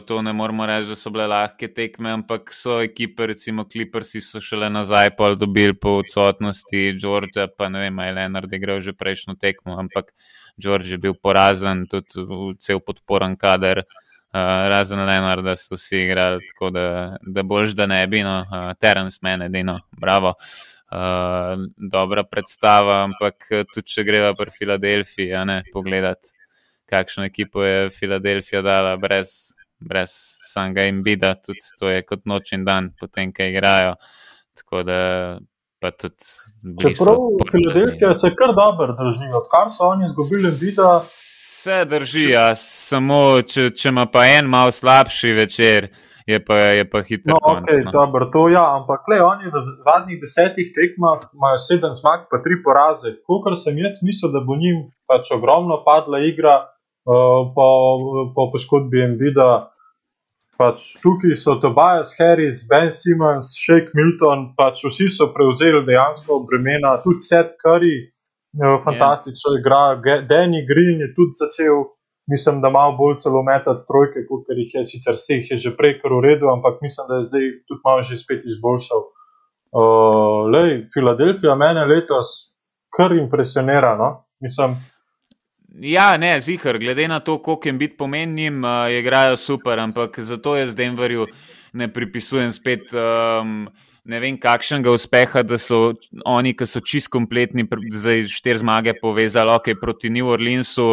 [0.07, 4.41] to ne moramo reči, da so bile lahke tekme, ampak so ekipe, recimo Clippersi, so
[4.41, 8.97] šele nazaj pol dobili po odsotnosti Georgea, pa ne vem, ali je Leonard igral že
[8.97, 10.09] prejšnjo tekmo, ampak
[10.57, 13.85] George je bil porazen, tudi cel podporen kader.
[13.85, 14.06] Uh,
[14.71, 16.87] razen Leonard, da so vsi igrali, tako da,
[17.21, 20.35] da boš, da ne bi, no, uh, Terence meni, edino, bravo.
[20.37, 26.33] Uh, uh, dobra predstava, ampak tudi če greva pri Filadelfiji, ne pogledati,
[26.91, 30.13] kakšno ekipo je Filadelfija dala brez, brez
[30.47, 33.95] samega in bida, tudi to je kot noč in dan, potem, kaj igrajo.
[34.57, 34.99] Tako da.
[36.81, 37.17] Čeprav
[37.51, 40.89] Filadelfija se kar dobro drži, odkar so oni izgubili vida.
[41.61, 45.87] Se drži, ja, samo če, če ima pa en malo slabši večer,
[46.25, 47.35] je pa, je pa hitro.
[47.35, 47.91] No, konc, okay, no.
[47.91, 52.57] dobro, to ja, ampak le oni v zadnjih desetih tekmah imajo sedem zmag, pa tri
[52.65, 53.13] poraze.
[53.29, 57.67] Kolikor sem jaz mislil, da bo njim pač ogromno padla igra uh, po,
[58.35, 59.51] po poškodbi Mbida.
[60.57, 66.95] Pač tukaj so Tobias Harris, Ben Simmons, Shake Milton, pač vsi so prevzeli dejansko bremena,
[67.03, 67.97] tudi Seth Curry,
[68.57, 69.59] eh, fantastično yeah.
[69.61, 69.83] igra,
[70.25, 71.85] Danny Green je tudi začel,
[72.33, 75.99] mislim, da malo bolj celo metati trojke, kot jih je sicer vseh je že prej
[76.01, 79.07] kar v redu, ampak mislim, da je zdaj tudi malo že spet izboljšal.
[79.77, 82.55] Uh, lej, Filadelfija mene letos
[82.97, 84.25] kar impresionira, no?
[84.41, 84.79] mislim.
[85.81, 90.55] Ja, ne, zihar, glede na to, koliko jim biti pomenim, uh, igrajo super, ampak zato
[90.55, 91.27] jaz Denverju
[91.73, 92.93] ne pripisujem spet.
[92.93, 93.67] Um,
[94.07, 99.51] Ne vem, kakšnega uspeha, da so oni, ki so čist kompletni, zdaj štiri zmage povezali,
[99.51, 100.85] ok, proti New Orleansu,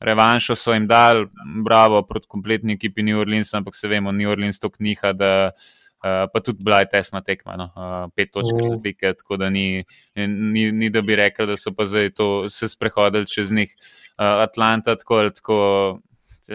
[0.00, 1.26] revanšo so jim dali,
[1.60, 5.74] bravo, proti kompletni ekipi New Orleansa, ampak se vemo, New Orleans to kniha, da uh,
[6.04, 7.70] Eh, pa tudi bila je tesna tekma, no?
[7.72, 8.60] uh, pet točk mm.
[8.60, 9.84] razlike, tako da ni,
[10.16, 13.72] ni, ni da bi rekel, da so pa zdaj to se sprehodili čez njih.
[14.18, 15.56] Uh, Atlanta, tako ali tako,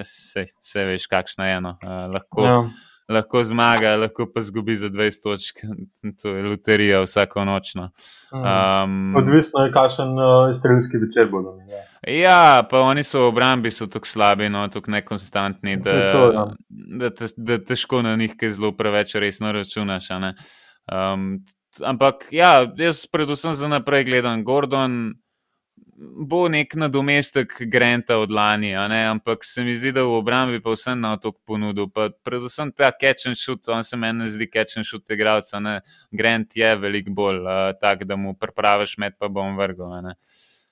[0.03, 1.71] se, se veš, kakšna je eno.
[1.81, 2.59] Uh, lahko, ja.
[3.09, 5.61] Lahko zmaga, lahko pa zgubi za 20 točk,
[6.21, 7.89] to je loterija vsako nočno.
[8.31, 11.57] Um, Odvisno je, kakšen uh, strelski večer bodo.
[11.67, 11.83] Ja.
[12.07, 16.45] Ja, pa oni so v obrambi, so tako slabi, no, tako nekonstantni, da, to, ja.
[16.69, 20.07] da, te, da težko na njih kaj zelo preveč resno računaš.
[20.13, 21.41] Um,
[21.85, 25.13] ampak ja, jaz predvsem za naprej gledam Gordon.
[25.99, 30.99] Bo nek nadomestek Granta od lani, ampak se mi zdi, da v obrambi pa vsem
[31.01, 31.89] na otok ponudil.
[31.91, 35.59] Pa predvsem ta catch and shoot, on se meni zdi catch and shoot igralca.
[36.11, 39.59] Grant je veliko bolj uh, tak, da mu prepraviš med, pa bom.
[39.59, 40.13] Uh,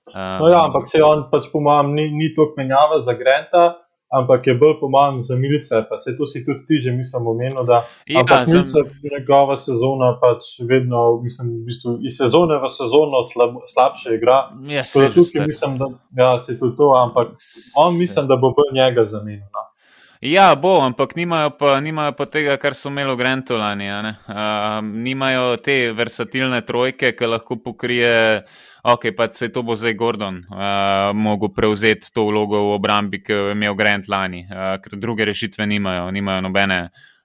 [0.07, 3.63] Um, no ja, ampak se on pač po mojem ni, ni toliko menjava za Granta,
[4.09, 5.83] ampak je bolj po mojem za Milse.
[5.89, 8.85] Pa se to si tudi ti že mislim omenil, da je ja, Milse sem...
[9.03, 14.37] njegova sezona pač vedno, mislim, v bistvu iz sezone v sezono slab, slabše igra.
[14.69, 15.87] Ja, se tukaj mislim, da
[16.23, 17.27] ja, se tudi to, ampak
[17.75, 19.47] on mislim, da bo bolj njega zamenil.
[19.55, 19.76] No.
[20.21, 23.89] Ja, bo, ampak nimajo pa, nimajo pa tega, kar so imeli v Grantolani.
[24.25, 28.41] Uh, nimajo te versatilne trojke, ki lahko pokrije,
[28.81, 33.33] ok, pa se to bo zdaj Gordon uh, mogel prevzeti to vlogo v obrambi, ki
[33.33, 36.79] jo je imel Grant lani, uh, ker druge rešitve nimajo, nimajo nobene,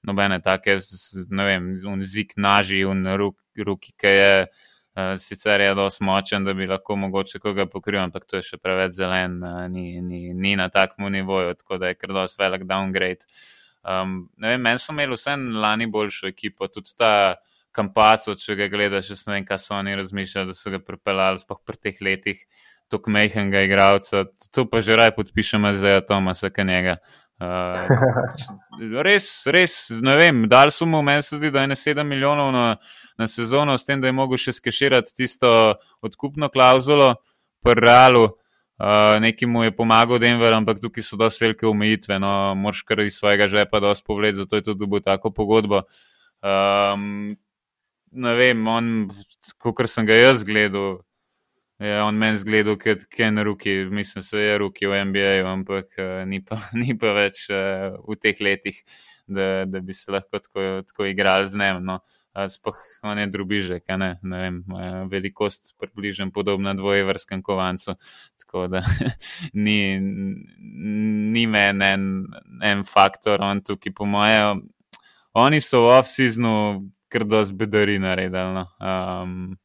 [0.05, 0.77] nobene take,
[1.31, 1.73] ne vem,
[2.05, 4.37] zik naži in ruki, ki je.
[4.93, 8.59] Uh, sicer je dosti močen, da bi lahko mogoče koga pokril, ampak to je še
[8.61, 12.67] preveč zelen, uh, ni, ni, ni na takem nivoju, tako da je kar dosti velik
[12.69, 13.25] downgrade.
[13.89, 17.39] Um, vem, meni so imeli vse lani boljšo ekipo, tudi ta
[17.73, 21.41] kampaco, če ga gledaš, jaz ne vem, kaj so oni razmišljali, da so ga pripeljali,
[21.41, 22.45] spoh pri teh letih,
[22.93, 24.27] tako mehkega igralca.
[24.53, 26.99] To pa že raj podpišemo za Tomasa Kanjega.
[27.01, 27.22] Uh,
[29.03, 32.53] res, res, ne vem, dal so mu, meni se zdi, da je ne 7 milijonov
[32.55, 32.67] na
[33.19, 35.51] na sezono, s tem, da je mogel še skeširati tisto
[36.05, 37.15] odkupno klauzulo,
[37.65, 38.31] preralu.
[38.83, 42.19] Uh, Nekaj mu je pomagal, Denver, ampak tukaj so dosti velike omejitve.
[42.23, 45.85] No, Moš kar iz svojega žepa dosti pogled, zato je tudi dobil tako pogodbo.
[46.43, 47.37] Um,
[48.11, 48.89] ne vem, on,
[49.63, 51.05] kot sem ga jaz gledal,
[51.83, 56.23] je on meni zgledal, kot Ken Ruki, mislim, se je Ruki v NBA, ampak uh,
[56.29, 58.79] ni, pa, ni pa več uh, v teh letih,
[59.27, 61.83] da, da bi se lahko tako, tako igral z njim.
[61.87, 62.01] No.
[62.33, 62.79] Uh, sploh
[63.19, 64.63] ne drubižek, ne, ne vem,
[65.11, 67.99] velikost približno podobna dvojevrskem kovancu.
[68.41, 68.81] Tako da
[69.65, 72.07] ni, ni meni en,
[72.65, 74.41] en faktor, on tukaj po moje.
[75.37, 76.57] Oni so v off-seasonu
[77.13, 78.49] kar dosti bedari naredili.
[78.57, 78.67] No.
[78.81, 79.57] Um,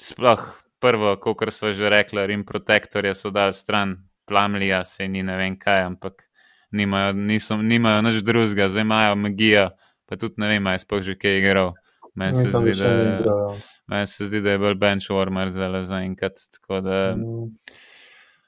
[0.00, 0.44] sploh
[0.80, 3.96] prvo, kot smo že rekli, Rim Protectorja so dali stran,
[4.28, 6.24] plamlija se ni ne vem kaj, ampak
[6.70, 9.68] nimajo, niso, nimajo nič drugega, zdaj imajo magijo
[10.08, 11.74] pa tudi ne vem, ali je sploh že kaj igral.
[12.14, 13.48] Meni se, zdi, da, ja.
[13.86, 16.40] men se zdi, da je bolj benchwarmer za enkrat.
[16.68, 17.52] Mm.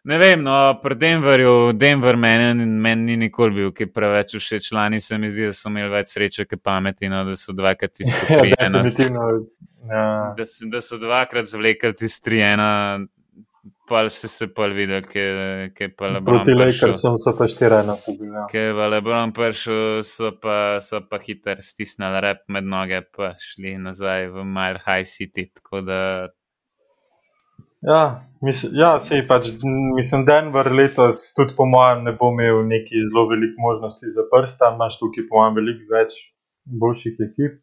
[0.04, 4.72] Ne vem, no, pri Denverju, Denver meni men ni nikoli bil, ki preveč všeč.
[4.72, 7.92] Lani se mi zdi, da so imeli več sreče, kot pameti, no, da so dvakrat
[8.00, 8.82] tisti tri ena.
[9.88, 10.34] Ja.
[10.36, 13.00] Da, da so dvakrat zvlekli tisti tri ena,
[13.88, 16.44] pa si se pa videl, ki je pa Lebron.
[16.44, 18.34] Proti Lakersom so pa štirajna so bili.
[18.36, 18.44] Ja.
[18.50, 23.78] Ki je Lebron prišel, so pa, so pa hiter stisnili rep med noge, pa šli
[23.82, 25.48] nazaj v Mile High City.
[25.86, 26.02] Da...
[27.80, 28.02] Ja,
[28.44, 29.48] mislim, ja, sej pač,
[29.96, 34.74] mislim, Denver letos tudi po mojem ne bo imel neki zelo velik možnosti za prsta,
[34.76, 36.20] imaš tukaj po mojem veliko več
[36.84, 37.58] boljših ekip.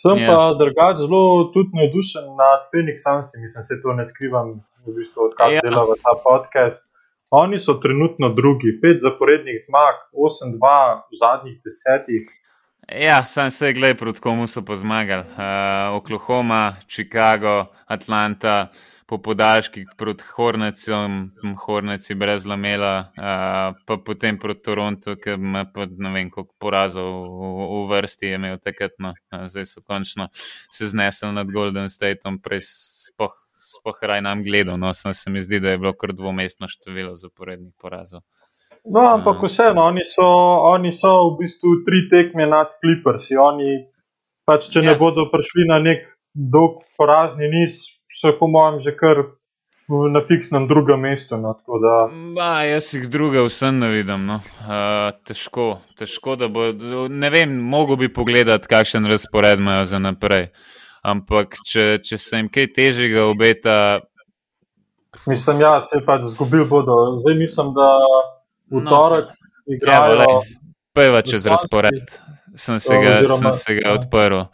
[0.00, 0.32] Sem yeah.
[0.32, 4.54] pa drugač zelo tudi navdušen nad Phoenix Suns, mislim, se to ne skrivam,
[4.86, 5.60] v bistvu, odkar yeah.
[5.60, 5.70] Ja.
[5.70, 6.88] delam ta podcast.
[7.30, 10.56] Oni so trenutno drugi, pet zaporednih zmag, 8-2
[11.12, 12.24] v zadnjih desetih.
[12.88, 15.22] Ja, sam se gledaj, proti komu so pa zmagali.
[15.22, 18.72] Uh, Oklahoma, Chicago, Atlanta,
[19.10, 21.24] po podaljških proti Hornecom,
[21.64, 27.10] Horneci brez lamela, uh, pa potem proti Torontu, ki ima pa ne vem, koliko porazov
[27.26, 28.94] v, v vrsti je imel takrat.
[29.02, 29.10] No.
[29.34, 30.28] Uh, zdaj so končno
[30.70, 34.78] se znesli nad Golden Stateom, prej spoh, spoh raj nam gledal.
[34.78, 38.22] No, sem se mi zdi, da je bilo kar dvomestno število zaporednih porazov.
[38.86, 40.30] No, ampak vseeno, oni so,
[40.70, 43.34] oni so v bistvu tri tekme nad Clippersi.
[43.34, 43.80] Oni,
[44.46, 44.92] pač, če ja.
[44.92, 47.88] ne bodo prišli na nek dolg porazni niz,
[48.20, 49.24] so po mojem že kar
[50.12, 51.36] na fiksnem drugem mestu.
[51.36, 52.06] No, da...
[52.36, 54.26] ba, jaz jih druge vsem ne vidim.
[54.26, 54.38] No.
[54.62, 56.70] Uh, težko, težko, da bo.
[57.08, 60.50] Ne vem, mogo bi pogledati, kakšen razpored imajo za naprej.
[61.02, 63.76] Ampak, če, če se jim kaj težjega obeta.
[65.26, 67.16] Mislim, ja, se je pač zgubil bodo.
[67.24, 67.88] Zdaj mislim, da
[68.70, 68.90] v no.
[68.90, 70.40] torek no, igrajo.
[70.94, 72.14] Peva čez razpored,
[72.58, 73.94] sem se ga, oziroma, sem se ga ja.
[73.96, 74.44] odprl.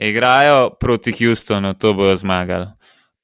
[0.00, 2.72] Igrajo proti Houstonu, to bojo zmagali.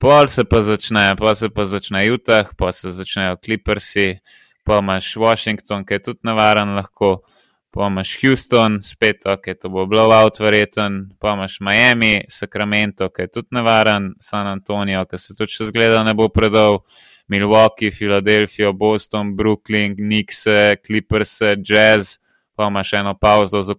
[0.01, 4.17] Pol se pa začne, pa se pa začne Utah, pa se začnejo Clippersi,
[4.65, 7.21] pa imaš Washington, ki je tudi navaren lahko,
[7.69, 13.33] pa imaš Houston, spet ok, to bo blowout verjeten, pa imaš Miami, Sacramento, ki je
[13.35, 16.81] tudi navaren, San Antonijo, ki se tudi še zgleda ne bo predal,
[17.29, 20.47] Milwaukee, Philadelphia, Boston, Brooklyn, Knicks,
[20.81, 22.17] Clippers, Jazz,
[22.57, 23.77] pa imaš eno pauzo z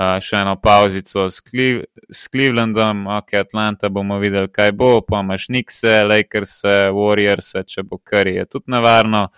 [0.00, 5.20] Oklahoma še eno pauzico s, Cleve s Clevelandom, ok, Atlanta bomo videli, kaj bo, pa
[5.20, 6.62] imaš Nixe, Lakers,
[6.96, 9.28] Warriors, če bo kar je tudi nevarno,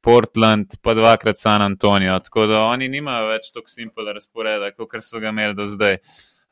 [0.00, 2.16] Portland, pa dvakrat San Antonijo.
[2.24, 5.98] Tako da oni nimajo več tako simpel razporeda, kot so ga imeli do zdaj.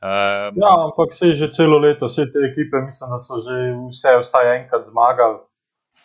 [0.04, 3.60] Uh, ja, ampak se je že celo leto, vse te ekipe, mislim, da so že
[3.88, 5.38] vse vsaj enkrat zmagali,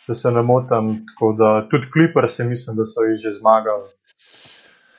[0.08, 0.94] da se ne motim.
[1.20, 3.90] Tudi Clippers, mislim, da so jih že zmagali.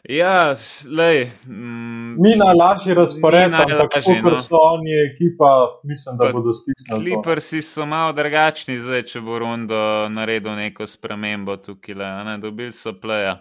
[0.10, 0.54] Ja,
[0.98, 4.38] lej, mm, ni najlažji razpored, ampak ker no.
[4.38, 7.06] so oni ekipa, mislim, da pa, bodo stisnili.
[7.06, 11.96] Kliprsi so malo drugačni, zdaj, če bo Rondo naredil neko spremembo tukaj.
[12.02, 13.36] Le, ne, dobili so pleja,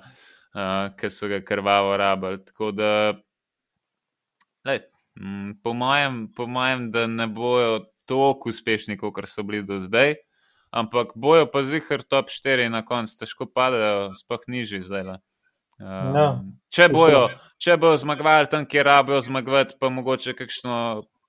[0.52, 2.42] uh, ki so ga krvavo rabili.
[2.44, 2.92] Tako da,
[4.68, 4.84] lej,
[5.16, 10.18] mm, po, mojem, po mojem, da ne bojo tako uspešni, kot so bili do zdaj.
[10.76, 15.08] Ampak bojo pa zihar top 4 na koncu, težko padajo, sploh nižji zdaj.
[15.08, 15.18] Le.
[15.80, 16.26] Um, ja.
[16.68, 17.24] če, bojo,
[17.60, 20.76] če bojo zmagovali tam, kjer rabijo zmagovati, pa mogoče kakšno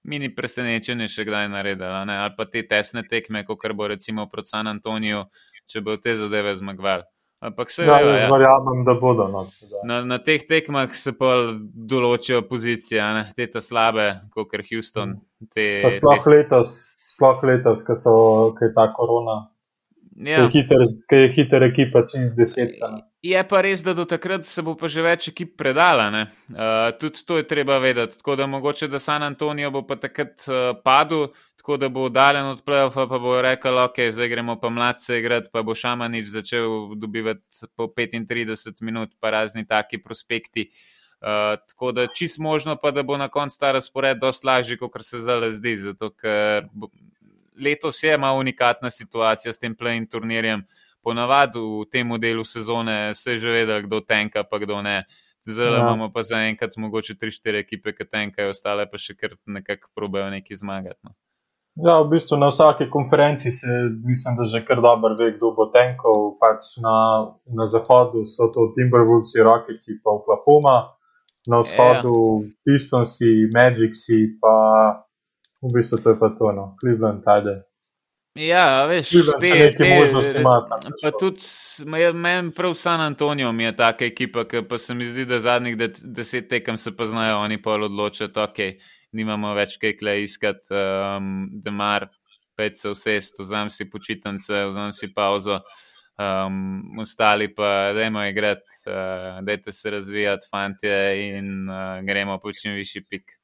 [0.03, 4.67] mini presenečenje še kdaj naredili, ali pa te tesne tekme, kot bo recimo proti San
[4.67, 5.23] Antoniju,
[5.69, 7.07] če bojo te zadeve zmagovali.
[7.41, 8.27] Ampak se ja, ja.
[8.29, 9.25] verjamem, da bodo.
[9.33, 9.41] No,
[9.89, 11.31] na, na teh tekmah se pa
[11.73, 13.23] določijo pozicije, ne?
[13.33, 15.15] te ta slabe, kot je Houston.
[15.49, 15.65] Te,
[15.97, 16.35] sploh, te...
[16.35, 16.75] Letos,
[17.15, 19.39] sploh letos, ko je ta korona.
[20.17, 20.49] Ja.
[20.49, 20.65] Ki
[21.11, 22.75] je hiter ekipa, čez deset.
[23.23, 26.09] Je pa res, da do takrat se bo pa že več ekip predala.
[26.49, 28.17] Uh, tudi to je treba vedeti.
[28.19, 31.29] Tako da mogoče, da San Antonijo bo pa takrat uh, padel,
[31.61, 35.49] tako da bo oddaljen od play-offa, pa bo rekel, ok, zdaj gremo pa mladce igrati,
[35.53, 40.71] pa bo Šamanič začel dobivati po 35 minut, pa razni taki prospekti.
[41.21, 45.05] Uh, tako da čist možno pa, da bo na koncu ta razpored dosti lažji, kot
[45.05, 45.77] se zdaj zdi.
[45.77, 46.65] Zato, ker
[47.61, 50.63] letos je malo unikatna situacija s tem play-in turnirjem.
[51.01, 55.03] Ponavadi v tem modelu sezone se že vedel, kdo tenka, pa kdo ne.
[55.41, 55.79] Zdaj ja.
[55.79, 60.55] imamo pa zaenkrat mogoče 3-4 ekipe, ki tenkajo, ostale pa še kar nekako probejo neki
[60.55, 60.99] zmagati.
[61.03, 61.15] No.
[61.79, 63.67] Ja, v bistvu na vsaki konferenci se
[64.05, 66.35] mislim, da že kar dobro ve, kdo bo tenkal.
[66.39, 66.95] Pač na,
[67.47, 70.93] na zahodu so to Timberwolves, Rockets, pa Oklahoma,
[71.47, 72.49] na vzhodu ja.
[72.67, 74.55] Pistonsi, Magicsi, pa
[75.61, 77.61] v bistvu to je pa to, no, Cleveland, ajde.
[78.35, 79.09] Ja, veš,
[79.41, 80.59] te neke možnosti ima.
[81.01, 85.39] Pa tudi meni prav San Antonijo je taka ekipa, ki pa se mi zdi, da
[85.39, 88.57] zadnjih deset tekem se pa znajo oni pa odločiti, ok,
[89.11, 92.07] nimamo več kaj kle iskati, um, da mar,
[92.55, 95.59] pet se vse, vzam si počitnice, vzam si pauzo,
[96.15, 100.97] um, ostali pa dajmo igrati, uh, dajte se razvijati, fantje,
[101.27, 103.39] in uh, gremo po čim višji pik.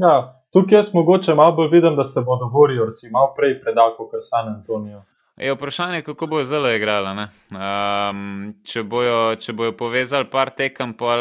[0.00, 4.10] Ja, tukaj jaz mogoče malo bolj vidim, da se bodo Warriorsi malo prej predali kot
[4.20, 5.02] San Antonijo.
[5.38, 7.26] Je vprašanje, kako bojo zelo igrali.
[7.54, 11.14] Um, če, bojo, če bojo povezali par tekem, pa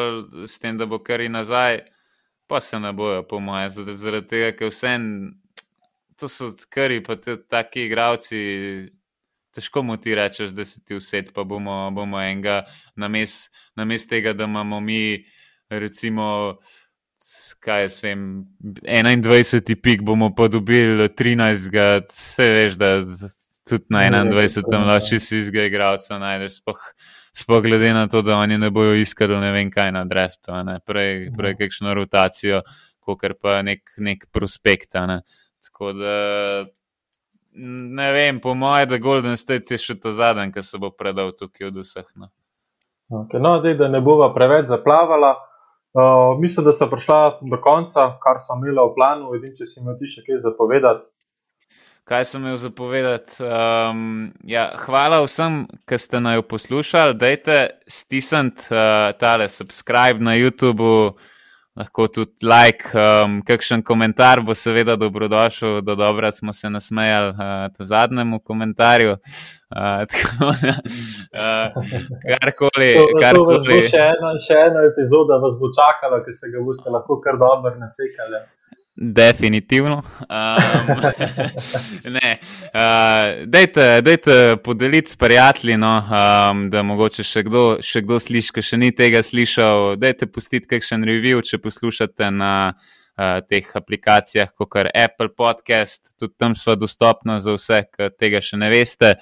[0.45, 1.83] s tem, da bo kar in nazaj,
[2.49, 4.95] pa se ne bojo, po mojem, zaradi, tega, ker vse
[6.17, 8.39] to so kari, pa te taki igravci.
[9.53, 12.63] Težko mu ti rečeš, da si ti vse, pa bomo, bomo enega,
[12.95, 15.25] namest names tega, da imamo mi,
[15.69, 16.57] recimo,
[17.59, 19.75] kaj jaz vem, 21.
[19.81, 22.05] pik bomo pa dobili 13.
[22.09, 23.01] Vse veš, da
[23.69, 24.85] tudi na 21.
[24.87, 26.61] lahko si iz igralca najdeš.
[26.61, 26.79] Spoh,
[27.37, 30.51] Sploh glede na to, da oni ne bojo iskali ne vem kaj na draftu,
[30.85, 31.57] prej, prej Mhm.
[31.59, 32.61] kakšno rotacijo,
[32.99, 34.93] kot pa nek, nek prospekt.
[34.93, 35.21] Ne.
[35.63, 36.65] Tako da
[37.53, 41.31] ne vem, po mojem, da Golden State je še ta zadnji, ki se bo predal
[41.31, 42.05] tukaj od vseh.
[42.15, 42.29] No.
[43.09, 45.46] Okay, no, zdaj, da ne bova preveč zaplavala.
[45.97, 49.31] Uh, mislim, da so prišla do konca, kar so imeli v planu.
[49.33, 51.07] Edin, če si imel ti še kaj zapovedati.
[52.07, 53.39] Kaj sem imel zapovedati?
[53.41, 54.03] Um,
[54.45, 57.17] ja, hvala vsem, ki ste naj poslušali.
[57.17, 57.57] Dajte
[57.89, 61.17] stisniti uh, tale subscribe na YouTubu,
[61.77, 65.81] lahko tudi like, um, kakšen komentar bo seveda dobrodošel.
[65.81, 69.11] Do dobra smo se nasmejali uh, zadnjemu komentarju.
[69.11, 70.57] Uh, tako uh,
[72.41, 72.91] karkoli.
[72.97, 73.81] To, to karkoli.
[73.91, 77.75] še ena, še ena epizoda vas bo čakala, ki se ga boste lahko kar dobro
[77.77, 78.45] nasekali.
[78.99, 80.03] Definitivno.
[80.21, 80.87] Um,
[82.17, 82.39] ne,
[82.73, 88.55] uh, dejte, dejte podeliti s prijatelji, no, um, da mogoče še kdo, še kdo sliši,
[88.55, 89.99] ki še ni tega slišal.
[90.01, 96.33] Dejte pustiti kakšen review, če poslušate na uh, teh aplikacijah, kot je Apple Podcast, tudi
[96.33, 99.13] tam so dostopna za vse, ki tega še ne veste.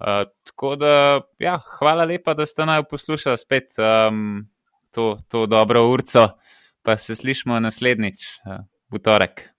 [0.00, 0.96] Uh, tako da,
[1.36, 4.46] ja, hvala lepa, da ste naj poslušali spet um,
[4.88, 6.30] to, to dobro urco,
[6.80, 8.28] pa se slišmo naslednjič.
[8.48, 8.62] Uh,
[8.92, 9.51] v torek.